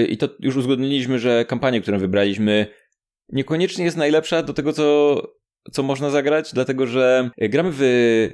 [0.09, 2.67] i to już uzgodniliśmy, że kampania, którą wybraliśmy,
[3.33, 5.23] niekoniecznie jest najlepsza do tego, co,
[5.73, 7.83] co można zagrać, dlatego że gramy w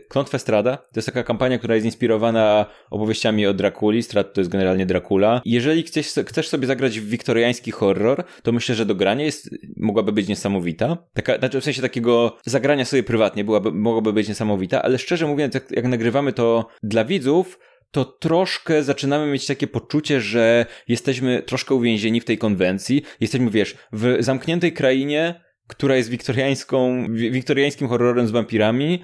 [0.09, 0.77] Klątwę Strada.
[0.77, 4.03] To jest taka kampania, która jest inspirowana opowieściami o Drakuli.
[4.03, 5.43] Strad to jest generalnie Dracula.
[5.45, 10.13] Jeżeli chcesz, chcesz sobie zagrać w wiktoriański horror, to myślę, że do grania jest, mogłaby
[10.13, 10.97] być niesamowita.
[11.15, 15.55] Taka, znaczy w sensie takiego zagrania sobie prywatnie byłaby, mogłaby być niesamowita, ale szczerze mówiąc,
[15.55, 17.59] jak, jak nagrywamy to dla widzów,
[17.95, 23.03] to troszkę zaczynamy mieć takie poczucie, że jesteśmy troszkę uwięzieni w tej konwencji.
[23.21, 29.03] Jesteśmy, wiesz, w zamkniętej krainie, która jest wiktoriańską, wiktoriańskim horrorem z wampirami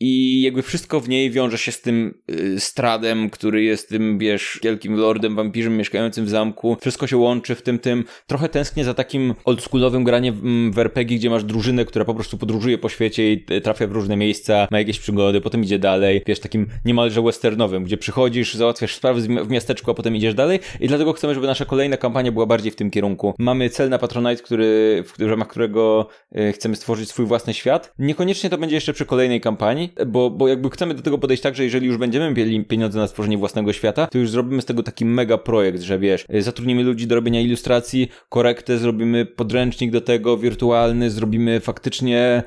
[0.00, 4.60] i jakby wszystko w niej wiąże się z tym y, Stradem, który jest tym, wiesz,
[4.62, 6.76] wielkim lordem, wampirzem mieszkającym w zamku.
[6.80, 8.04] Wszystko się łączy w tym, tym.
[8.26, 12.38] Trochę tęsknię za takim oldschoolowym graniem w, w RPG, gdzie masz drużynę, która po prostu
[12.38, 16.22] podróżuje po świecie i y, trafia w różne miejsca, ma jakieś przygody, potem idzie dalej.
[16.26, 20.88] Wiesz, takim niemalże westernowym, gdzie przychodzisz, załatwiasz sprawy w miasteczku, a potem idziesz dalej i
[20.88, 23.34] dlatego chcemy, żeby nasza kolejna kampania była bardziej w tym kierunku.
[23.38, 27.92] Mamy cel na Patronite, który, w ramach którego y, chcemy stworzyć swój własny świat.
[27.98, 31.54] Niekoniecznie to będzie jeszcze przy kolejnej kampanii, bo, bo jakby chcemy do tego podejść tak,
[31.54, 34.82] że jeżeli już będziemy mieli pieniądze na stworzenie własnego świata, to już zrobimy z tego
[34.82, 40.38] taki mega projekt, że wiesz, zatrudnimy ludzi do robienia ilustracji, korektę, zrobimy podręcznik do tego
[40.38, 42.42] wirtualny, zrobimy faktycznie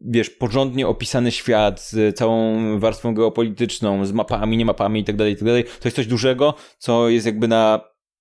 [0.00, 5.62] wiesz, porządnie opisany świat z całą warstwą geopolityczną, z mapami, nie mapami itd., tak itd.
[5.62, 7.80] Tak to jest coś dużego, co jest jakby na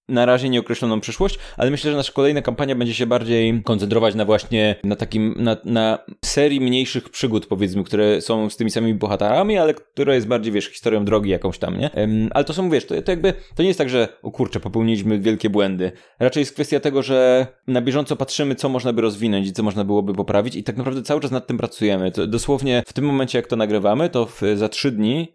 [0.10, 4.26] na razie nieokreśloną przyszłość, ale myślę, że nasza kolejna kampania będzie się bardziej koncentrować na
[4.26, 9.58] właśnie na takim, na, na serii mniejszych przygód, powiedzmy, które są z tymi samymi bohaterami,
[9.58, 11.90] ale która jest bardziej, wiesz, historią drogi jakąś tam, nie?
[11.96, 14.60] Um, ale to są, wiesz, to, to jakby, to nie jest tak, że o kurczę,
[14.60, 15.92] popełniliśmy wielkie błędy.
[16.20, 19.84] Raczej jest kwestia tego, że na bieżąco patrzymy, co można by rozwinąć i co można
[19.84, 22.12] byłoby poprawić i tak naprawdę cały czas nad tym pracujemy.
[22.12, 25.34] To dosłownie w tym momencie, jak to nagrywamy, to w, za trzy dni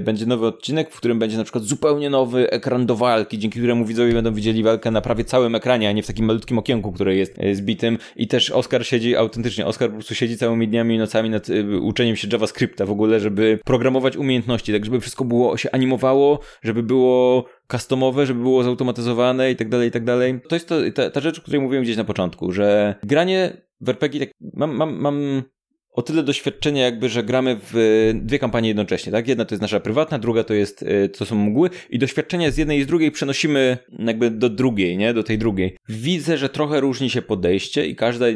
[0.00, 3.84] będzie nowy odcinek, w którym będzie na przykład zupełnie nowy ekran do walki, dzięki któremu
[3.84, 7.16] widzowie będą widzieli walkę na prawie całym ekranie, a nie w takim malutkim okienku, które
[7.16, 7.98] jest e, zbitym.
[8.16, 11.78] I też Oskar siedzi autentycznie, Oskar po prostu siedzi całymi dniami i nocami nad e,
[11.78, 16.82] uczeniem się JavaScripta w ogóle, żeby programować umiejętności, tak żeby wszystko było, się animowało, żeby
[16.82, 20.40] było customowe, żeby było zautomatyzowane i tak dalej, i tak dalej.
[20.48, 23.88] To jest to, ta, ta rzecz, o której mówiłem gdzieś na początku, że granie w
[23.88, 25.42] RPG, tak, mam, mam, mam
[25.94, 29.28] o tyle doświadczenia jakby, że gramy w dwie kampanie jednocześnie, tak?
[29.28, 32.56] Jedna to jest nasza prywatna, druga to jest, e, to są mgły i doświadczenia z
[32.56, 35.14] jednej i z drugiej przenosimy jakby do drugiej, nie?
[35.14, 35.76] Do tej drugiej.
[35.88, 38.26] Widzę, że trochę różni się podejście i każda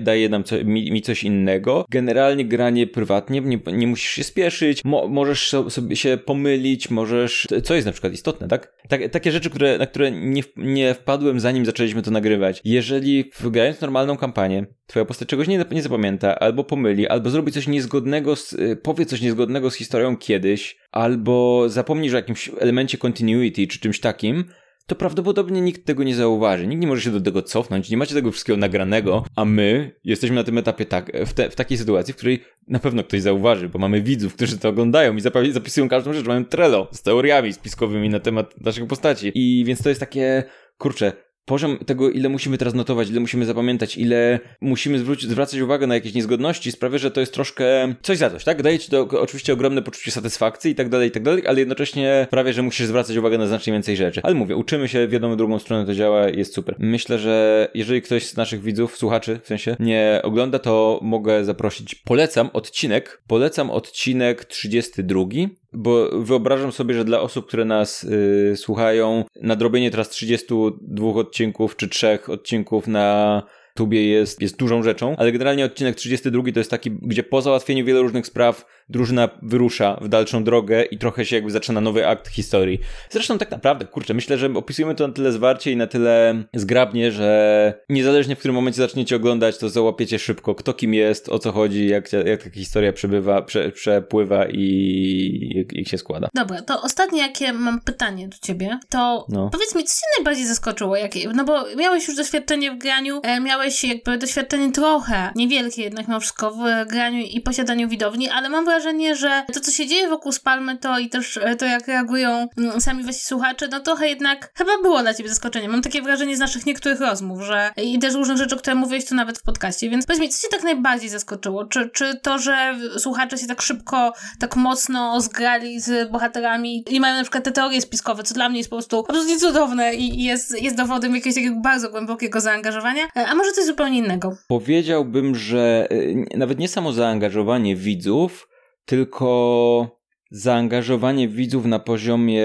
[0.00, 1.86] daje nam co, mi, mi, coś innego.
[1.90, 7.74] Generalnie granie prywatnie, nie, nie musisz się spieszyć, mo, możesz sobie się pomylić, możesz, co
[7.74, 8.78] jest na przykład istotne, tak?
[8.88, 12.60] tak takie rzeczy, które, na które nie, nie wpadłem zanim zaczęliśmy to nagrywać.
[12.64, 17.66] Jeżeli grając normalną kampanię, twoja postać czegoś nie, nie zapamięta, albo pomyli, albo zrobi coś
[17.66, 23.66] niezgodnego, z, y, powie coś niezgodnego z historią kiedyś, albo zapomnisz o jakimś elemencie continuity
[23.66, 24.44] czy czymś takim,
[24.88, 26.66] to prawdopodobnie nikt tego nie zauważy.
[26.66, 30.36] Nikt nie może się do tego cofnąć, nie macie tego wszystkiego nagranego, a my jesteśmy
[30.36, 33.68] na tym etapie tak, w, te, w takiej sytuacji, w której na pewno ktoś zauważy,
[33.68, 36.26] bo mamy widzów, którzy to oglądają i zapisują każdą rzecz.
[36.26, 39.32] Mamy Trello z teoriami spiskowymi na temat naszych postaci.
[39.34, 40.44] I więc to jest takie,
[40.78, 41.12] kurczę,
[41.48, 45.94] poziom tego, ile musimy teraz notować, ile musimy zapamiętać, ile musimy zwrócić, zwracać uwagę na
[45.94, 48.62] jakieś niezgodności, sprawia, że to jest troszkę coś za coś, tak?
[48.62, 52.26] Daje ci to oczywiście ogromne poczucie satysfakcji i tak dalej, i tak dalej, ale jednocześnie
[52.30, 54.20] prawie, że musisz zwracać uwagę na znacznie więcej rzeczy.
[54.24, 56.76] Ale mówię, uczymy się, wiadomo, drugą stronę to działa, jest super.
[56.78, 61.94] Myślę, że jeżeli ktoś z naszych widzów, słuchaczy, w sensie, nie ogląda, to mogę zaprosić.
[61.94, 65.24] Polecam odcinek, polecam odcinek 32,
[65.72, 71.88] bo wyobrażam sobie, że dla osób, które nas yy, słuchają, nadrobienie teraz 32 odcinków czy
[71.88, 73.42] trzech odcinków na
[73.74, 77.84] tubie jest, jest dużą rzeczą, ale generalnie odcinek 32 to jest taki, gdzie po załatwieniu
[77.84, 82.28] wielu różnych spraw drużyna wyrusza w dalszą drogę i trochę się jakby zaczyna nowy akt
[82.28, 82.80] historii.
[83.10, 87.12] Zresztą tak naprawdę, kurczę, myślę, że opisujemy to na tyle zwarcie i na tyle zgrabnie,
[87.12, 91.52] że niezależnie w którym momencie zaczniecie oglądać, to załapiecie szybko, kto kim jest, o co
[91.52, 96.28] chodzi, jak, jak taka historia przebywa, prze, przepływa i jak, jak, się składa.
[96.34, 99.50] Dobra, to ostatnie jakie mam pytanie do ciebie, to no.
[99.52, 100.96] powiedz mi, co cię najbardziej zaskoczyło?
[100.96, 106.08] Jakie, no bo miałeś już doświadczenie w graniu, e, miałeś jakby doświadczenie trochę, niewielkie jednak
[106.08, 109.86] mimo wszystko w graniu i posiadaniu widowni, ale mam wrażenie, wrażenie, że to, co się
[109.86, 113.80] dzieje wokół Spalmy, to i też e, to, jak reagują mm, sami wasi słuchacze, no
[113.80, 115.68] trochę jednak chyba było dla ciebie zaskoczenie.
[115.68, 119.14] Mam takie wrażenie z naszych niektórych rozmów, że i też różnych rzeczy, które mówiłeś tu
[119.14, 119.90] nawet w podcaście.
[119.90, 121.64] Więc powiedz mi, co cię tak najbardziej zaskoczyło?
[121.64, 127.16] Czy, czy to, że słuchacze się tak szybko, tak mocno zgrali z bohaterami i mają
[127.16, 130.62] na przykład te teorie spiskowe, co dla mnie jest po prostu absolutnie cudowne i jest,
[130.62, 134.36] jest dowodem jakiegoś takiego bardzo głębokiego zaangażowania, e, a może coś zupełnie innego?
[134.48, 135.88] Powiedziałbym, że
[136.32, 138.48] e, nawet nie samo zaangażowanie widzów,
[138.88, 142.44] tylko zaangażowanie widzów na poziomie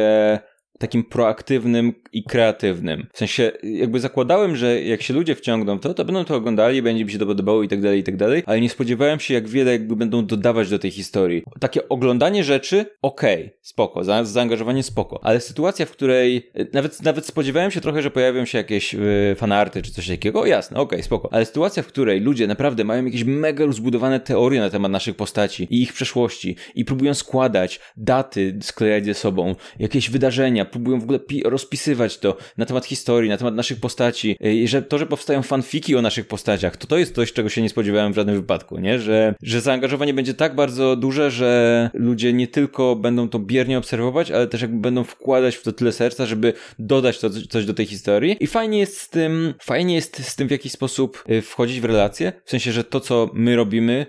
[0.84, 3.08] takim proaktywnym i kreatywnym.
[3.14, 7.06] W sensie, jakby zakładałem, że jak się ludzie wciągną to, to będą to oglądali, będzie
[7.06, 9.48] mi się to podobało i tak dalej, i tak dalej, ale nie spodziewałem się, jak
[9.48, 11.44] wiele jakby będą dodawać do tej historii.
[11.60, 17.26] Takie oglądanie rzeczy, okej, okay, spoko, za, zaangażowanie spoko, ale sytuacja, w której nawet, nawet
[17.26, 21.04] spodziewałem się trochę, że pojawią się jakieś yy, fanarty czy coś takiego, jasne, okej, okay,
[21.04, 25.16] spoko, ale sytuacja, w której ludzie naprawdę mają jakieś mega rozbudowane teorie na temat naszych
[25.16, 31.04] postaci i ich przeszłości i próbują składać daty, sklejać ze sobą, jakieś wydarzenia, próbują w
[31.04, 35.06] ogóle rozpisywać to na temat historii, na temat naszych postaci y, i że to, że
[35.06, 38.36] powstają fanfiki o naszych postaciach, to to jest coś, czego się nie spodziewałem w żadnym
[38.36, 39.00] wypadku, nie?
[39.00, 44.32] Że, że zaangażowanie będzie tak bardzo duże, że ludzie nie tylko będą to biernie obserwować,
[44.32, 47.86] ale też jakby będą wkładać w to tyle serca, żeby dodać to, coś do tej
[47.86, 51.82] historii i fajnie jest z tym, fajnie jest z tym w jakiś sposób y, wchodzić
[51.82, 54.06] w relacje, w sensie, że to, co my robimy,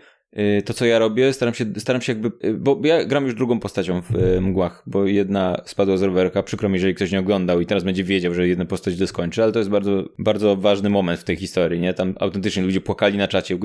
[0.64, 3.60] to, co ja robię, staram się, staram się jakby, y, bo ja gram już drugą
[3.60, 7.60] postacią w y, mgłach, bo jedna spadła z rowerka, przykro mi, jeżeli ktoś nie oglądał
[7.60, 11.20] i teraz będzie wiedział, że jedna postać doskończy, ale to jest bardzo, bardzo ważny moment
[11.20, 11.94] w tej historii, nie?
[11.94, 13.58] Tam autentycznie ludzie płakali na czacie.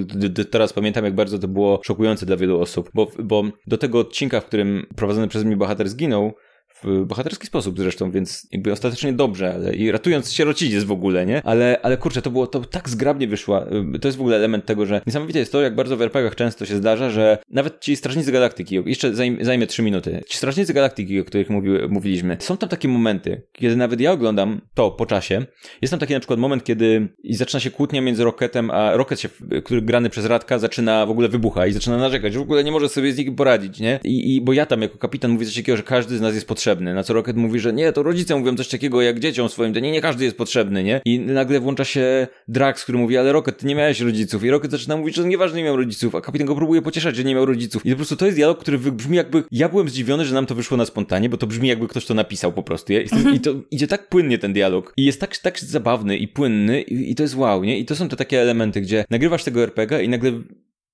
[0.51, 4.41] Teraz pamiętam, jak bardzo to było szokujące dla wielu osób, bo, bo do tego odcinka,
[4.41, 6.33] w którym prowadzony przez mnie bohater zginął,
[6.83, 11.41] w bohaterski sposób zresztą, więc jakby ostatecznie dobrze, ale i ratując sierocidziec w ogóle, nie?
[11.45, 13.65] Ale, ale kurczę, to było, to tak zgrabnie wyszła.
[14.01, 16.65] To jest w ogóle element tego, że niesamowite jest to, jak bardzo w RPGach często
[16.65, 21.19] się zdarza, że nawet ci Strażnicy Galaktyki, jeszcze zajmie, zajmie trzy minuty, ci Strażnicy Galaktyki,
[21.19, 21.47] o których
[21.89, 25.45] mówiliśmy, są tam takie momenty, kiedy nawet ja oglądam to po czasie,
[25.81, 29.19] jest tam taki na przykład moment, kiedy i zaczyna się kłótnia między Rocketem, a Rocket
[29.19, 29.29] się,
[29.63, 32.71] który grany przez Radka, zaczyna w ogóle wybucha i zaczyna narzekać, że w ogóle nie
[32.71, 33.99] może sobie z nikim poradzić, nie?
[34.03, 36.47] I, i bo ja tam jako kapitan mówię coś takiego, że każdy z nas jest
[36.47, 36.93] potrzebny potrzebny.
[36.93, 39.79] Na co Rocket mówi, że nie, to rodzice mówią coś takiego jak dzieciom swoim, to
[39.79, 41.01] nie, nie każdy jest potrzebny, nie?
[41.05, 44.43] I nagle włącza się Drax, który mówi, ale Rocket, ty nie miałeś rodziców.
[44.43, 47.23] I Rocket zaczyna mówić, że nieważne nie miał rodziców, a kapitan go próbuje pocieszać, że
[47.23, 47.85] nie miał rodziców.
[47.85, 50.55] I po prostu to jest dialog, który brzmi jakby, ja byłem zdziwiony, że nam to
[50.55, 52.93] wyszło na spontanie, bo to brzmi jakby ktoś to napisał po prostu.
[52.93, 54.93] Ja jestem, I to idzie tak płynnie ten dialog.
[54.97, 57.79] I jest tak, tak zabawny i płynny i, i to jest wow, nie?
[57.79, 60.31] I to są te takie elementy, gdzie nagrywasz tego RPG i nagle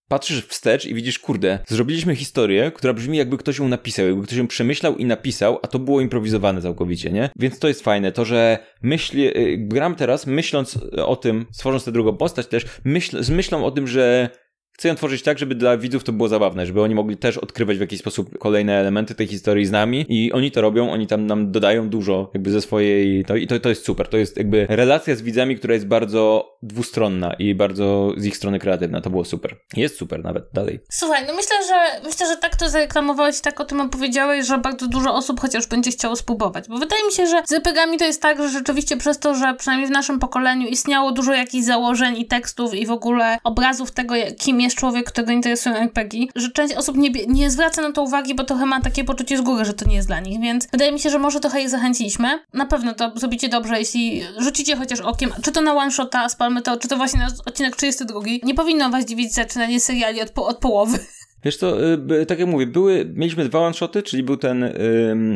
[0.07, 4.37] patrzysz wstecz i widzisz, kurde, zrobiliśmy historię, która brzmi jakby ktoś ją napisał, jakby ktoś
[4.37, 7.29] ją przemyślał i napisał, a to było improwizowane całkowicie, nie?
[7.35, 11.91] Więc to jest fajne, to, że myśli, y, gram teraz myśląc o tym, stworząc tę
[11.91, 14.29] drugą postać też, myśl, z myślą o tym, że
[14.77, 17.77] Chcę ją tworzyć tak, żeby dla widzów to było zabawne, żeby oni mogli też odkrywać
[17.77, 21.27] w jakiś sposób kolejne elementy tej historii z nami i oni to robią, oni tam
[21.27, 24.67] nam dodają dużo jakby ze swojej, to, i to, to jest super, to jest jakby
[24.69, 29.25] relacja z widzami, która jest bardzo dwustronna i bardzo z ich strony kreatywna, to było
[29.25, 29.55] super.
[29.77, 30.79] Jest super nawet dalej.
[30.89, 34.87] Słuchaj, no myślę, że myślę, że tak to zareklamowałeś, tak o tym opowiedziałeś, że bardzo
[34.87, 38.21] dużo osób chociaż będzie chciało spróbować, bo wydaje mi się, że z RPGami to jest
[38.21, 42.25] tak, że rzeczywiście przez to, że przynajmniej w naszym pokoleniu istniało dużo jakichś założeń i
[42.25, 46.97] tekstów i w ogóle obrazów tego, kim jest człowiek, którego interesują RPG, że część osób
[46.97, 49.85] nie, nie zwraca na to uwagi, bo trochę ma takie poczucie z góry, że to
[49.85, 52.39] nie jest dla nich, więc wydaje mi się, że może trochę ich zachęciliśmy.
[52.53, 56.77] Na pewno to zrobicie dobrze, jeśli rzucicie chociaż okiem, czy to na one-shota, spalmy to,
[56.77, 58.19] czy to właśnie na odcinek 32.
[58.43, 60.99] Nie powinno was dziwić zaczynanie seriali od, po, od połowy.
[61.45, 64.73] Wiesz co, y, tak jak mówię, były, mieliśmy dwa one-shoty, czyli był ten,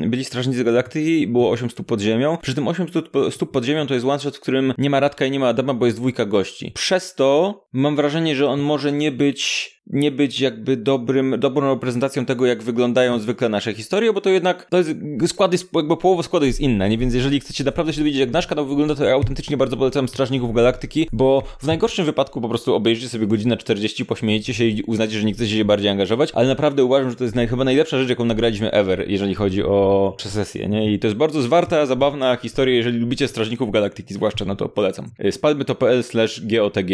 [0.06, 2.38] byli Strażnicy Galaktyki było 8 stóp pod ziemią.
[2.38, 2.88] Przy tym 8
[3.32, 5.74] stóp pod ziemią to jest one-shot, w którym nie ma Radka i nie ma Adama,
[5.74, 6.72] bo jest dwójka gości.
[6.76, 12.26] Przez to mam wrażenie, że on może nie być nie być jakby dobrym, dobrą reprezentacją
[12.26, 14.92] tego, jak wyglądają zwykle nasze historie, bo to jednak to jest,
[15.28, 16.98] skład jest, jakby połowa składu jest inna, nie?
[16.98, 20.08] Więc jeżeli chcecie naprawdę się dowiedzieć, jak nasz kanał wygląda, to ja autentycznie bardzo polecam
[20.08, 24.84] Strażników Galaktyki, bo w najgorszym wypadku po prostu obejrzycie sobie godzinę 40, pośmiejecie się i
[24.84, 27.64] uznacie, że nie chcecie się bardziej angażować, ale naprawdę uważam, że to jest naj, chyba
[27.64, 30.94] najlepsza rzecz, jaką nagraliśmy ever, jeżeli chodzi o sesję, nie?
[30.94, 35.06] I to jest bardzo zwarta, zabawna historia, jeżeli lubicie Strażników Galaktyki, zwłaszcza, no to polecam.
[35.32, 36.90] Spalmy to.pl slash GOTG.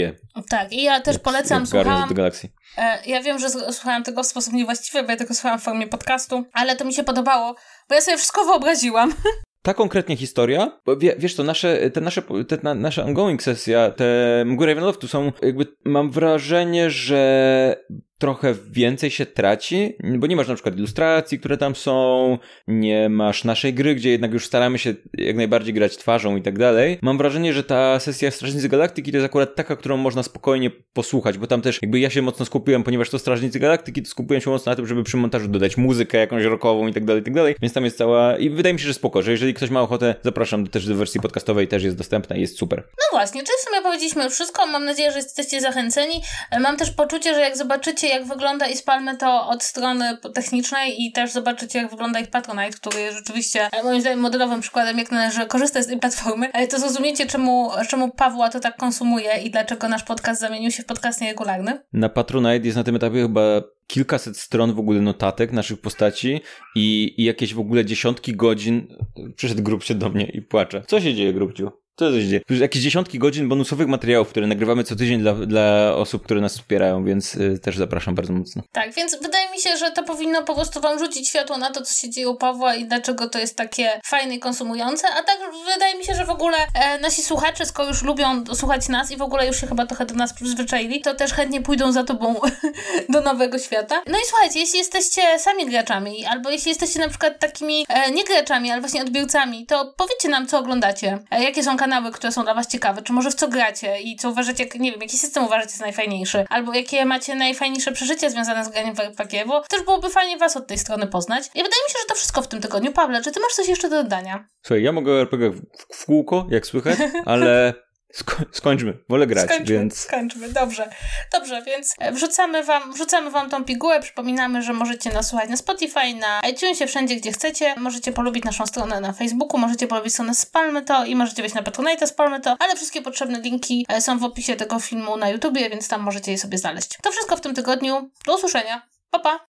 [0.50, 2.10] Tak, i ja też jak, polecam, jak słuchałam...
[2.10, 2.50] do Galaxy.
[2.78, 5.88] E, ja wiem, że słuchałam tego w sposób niewłaściwy, bo ja tego słuchałam w formie
[5.88, 7.56] podcastu, ale to mi się podobało,
[7.90, 9.14] bo ja sobie wszystko wyobraziłam.
[9.66, 13.92] ta konkretnie historia, bo wie, wiesz to nasze, te nasze, te na, nasza ongoing sesja,
[13.92, 17.86] te Mgły Ravenloftu są jakby, mam wrażenie, że
[18.18, 22.38] trochę więcej się traci, bo nie masz na przykład ilustracji, które tam są,
[22.68, 26.58] nie masz naszej gry, gdzie jednak już staramy się jak najbardziej grać twarzą i tak
[26.58, 27.00] dalej.
[27.02, 31.38] Mam wrażenie, że ta sesja Strażnicy Galaktyki to jest akurat taka, którą można spokojnie posłuchać,
[31.38, 34.50] bo tam też jakby ja się mocno skupiłem, ponieważ to Strażnicy Galaktyki, to skupiłem się
[34.50, 37.34] mocno na tym, żeby przy montażu dodać muzykę jakąś rockową i tak dalej, i tak
[37.34, 38.38] dalej, więc tam jest cała...
[38.38, 41.22] i wydaje mi się, że spoko, że jeżeli ktoś ma ochotę, zapraszam też do wersji
[41.22, 42.84] podcastowej, też jest dostępna i jest super.
[42.88, 46.22] No właśnie, czyli w sumie powiedzieliśmy już wszystko, mam nadzieję, że jesteście zachęceni.
[46.60, 51.12] Mam też poczucie, że jak zobaczycie, jak wygląda i spalmy to od strony technicznej i
[51.12, 55.12] też zobaczycie, jak wygląda ich Patronite, który jest rzeczywiście e, moim zdaniem modelowym przykładem, jak
[55.12, 56.52] należy korzystać z tej platformy.
[56.54, 60.84] E, to zrozumiecie, czemu, czemu Pawła to tak konsumuje i dlaczego nasz podcast zamienił się
[60.84, 61.80] w podcast nieregularny.
[61.94, 63.42] Na Patronite jest na tym etapie chyba
[63.88, 66.42] kilkaset stron w ogóle notatek naszych postaci
[66.76, 68.88] i, i jakieś w ogóle dziesiątki godzin.
[69.36, 70.84] Przyszedł Grubcie do mnie i płacze.
[70.88, 71.85] Co się dzieje, Grubciu?
[71.96, 72.42] To się dzieje?
[72.50, 77.06] Jakieś dziesiątki godzin bonusowych materiałów, które nagrywamy co tydzień dla, dla osób, które nas wspierają,
[77.06, 78.64] więc y, też zapraszam bardzo mocno.
[78.72, 81.82] Tak, więc wydaje mi się, że to powinno po prostu wam rzucić światło na to,
[81.82, 85.40] co się dzieje u Pawła i dlaczego to jest takie fajne i konsumujące, a tak
[85.74, 89.18] wydaje mi się, że w ogóle e, nasi słuchacze, skoro już lubią słuchać nas i
[89.18, 92.36] w ogóle już się chyba trochę do nas przyzwyczaili, to też chętnie pójdą za tobą
[93.14, 94.02] do nowego świata.
[94.08, 98.24] No i słuchajcie, jeśli jesteście sami graczami, albo jeśli jesteście na przykład takimi e, nie
[98.24, 102.44] graczami, ale właśnie odbiorcami, to powiedzcie nam, co oglądacie, e, jakie są kanały, które są
[102.44, 105.46] dla was ciekawe, czy może w co gracie i co uważacie, nie wiem, jaki system
[105.46, 109.84] uważacie jest najfajniejszy, albo jakie macie najfajniejsze przeżycie związane z graniem w RPG, bo też
[109.84, 111.44] byłoby fajnie was od tej strony poznać.
[111.46, 112.92] I wydaje mi się, że to wszystko w tym tygodniu.
[112.92, 114.48] Pawle, czy ty masz coś jeszcze do dodania?
[114.62, 115.62] Słuchaj, ja mogę RPG w,
[115.96, 117.74] w kółko, jak słychać, ale
[118.16, 120.00] Sko skończmy, wolę grać, skończmy, więc...
[120.00, 120.90] Skończmy, dobrze.
[121.34, 125.58] Dobrze, więc e, wrzucamy wam, wrzucamy wam tą pigułę, przypominamy, że możecie nas słuchać na
[125.58, 127.76] Spotify, na iTunesie, wszędzie gdzie chcecie.
[127.78, 131.64] Możecie polubić naszą stronę na Facebooku, możecie polubić stronę Spalmy to i możecie wejść na
[131.64, 135.70] Patronite Spalmy to, ale wszystkie potrzebne linki e, są w opisie tego filmu na YouTubie,
[135.70, 136.98] więc tam możecie je sobie znaleźć.
[137.04, 138.10] To wszystko w tym tygodniu.
[138.26, 138.82] Do usłyszenia.
[139.12, 139.40] Pa, pa!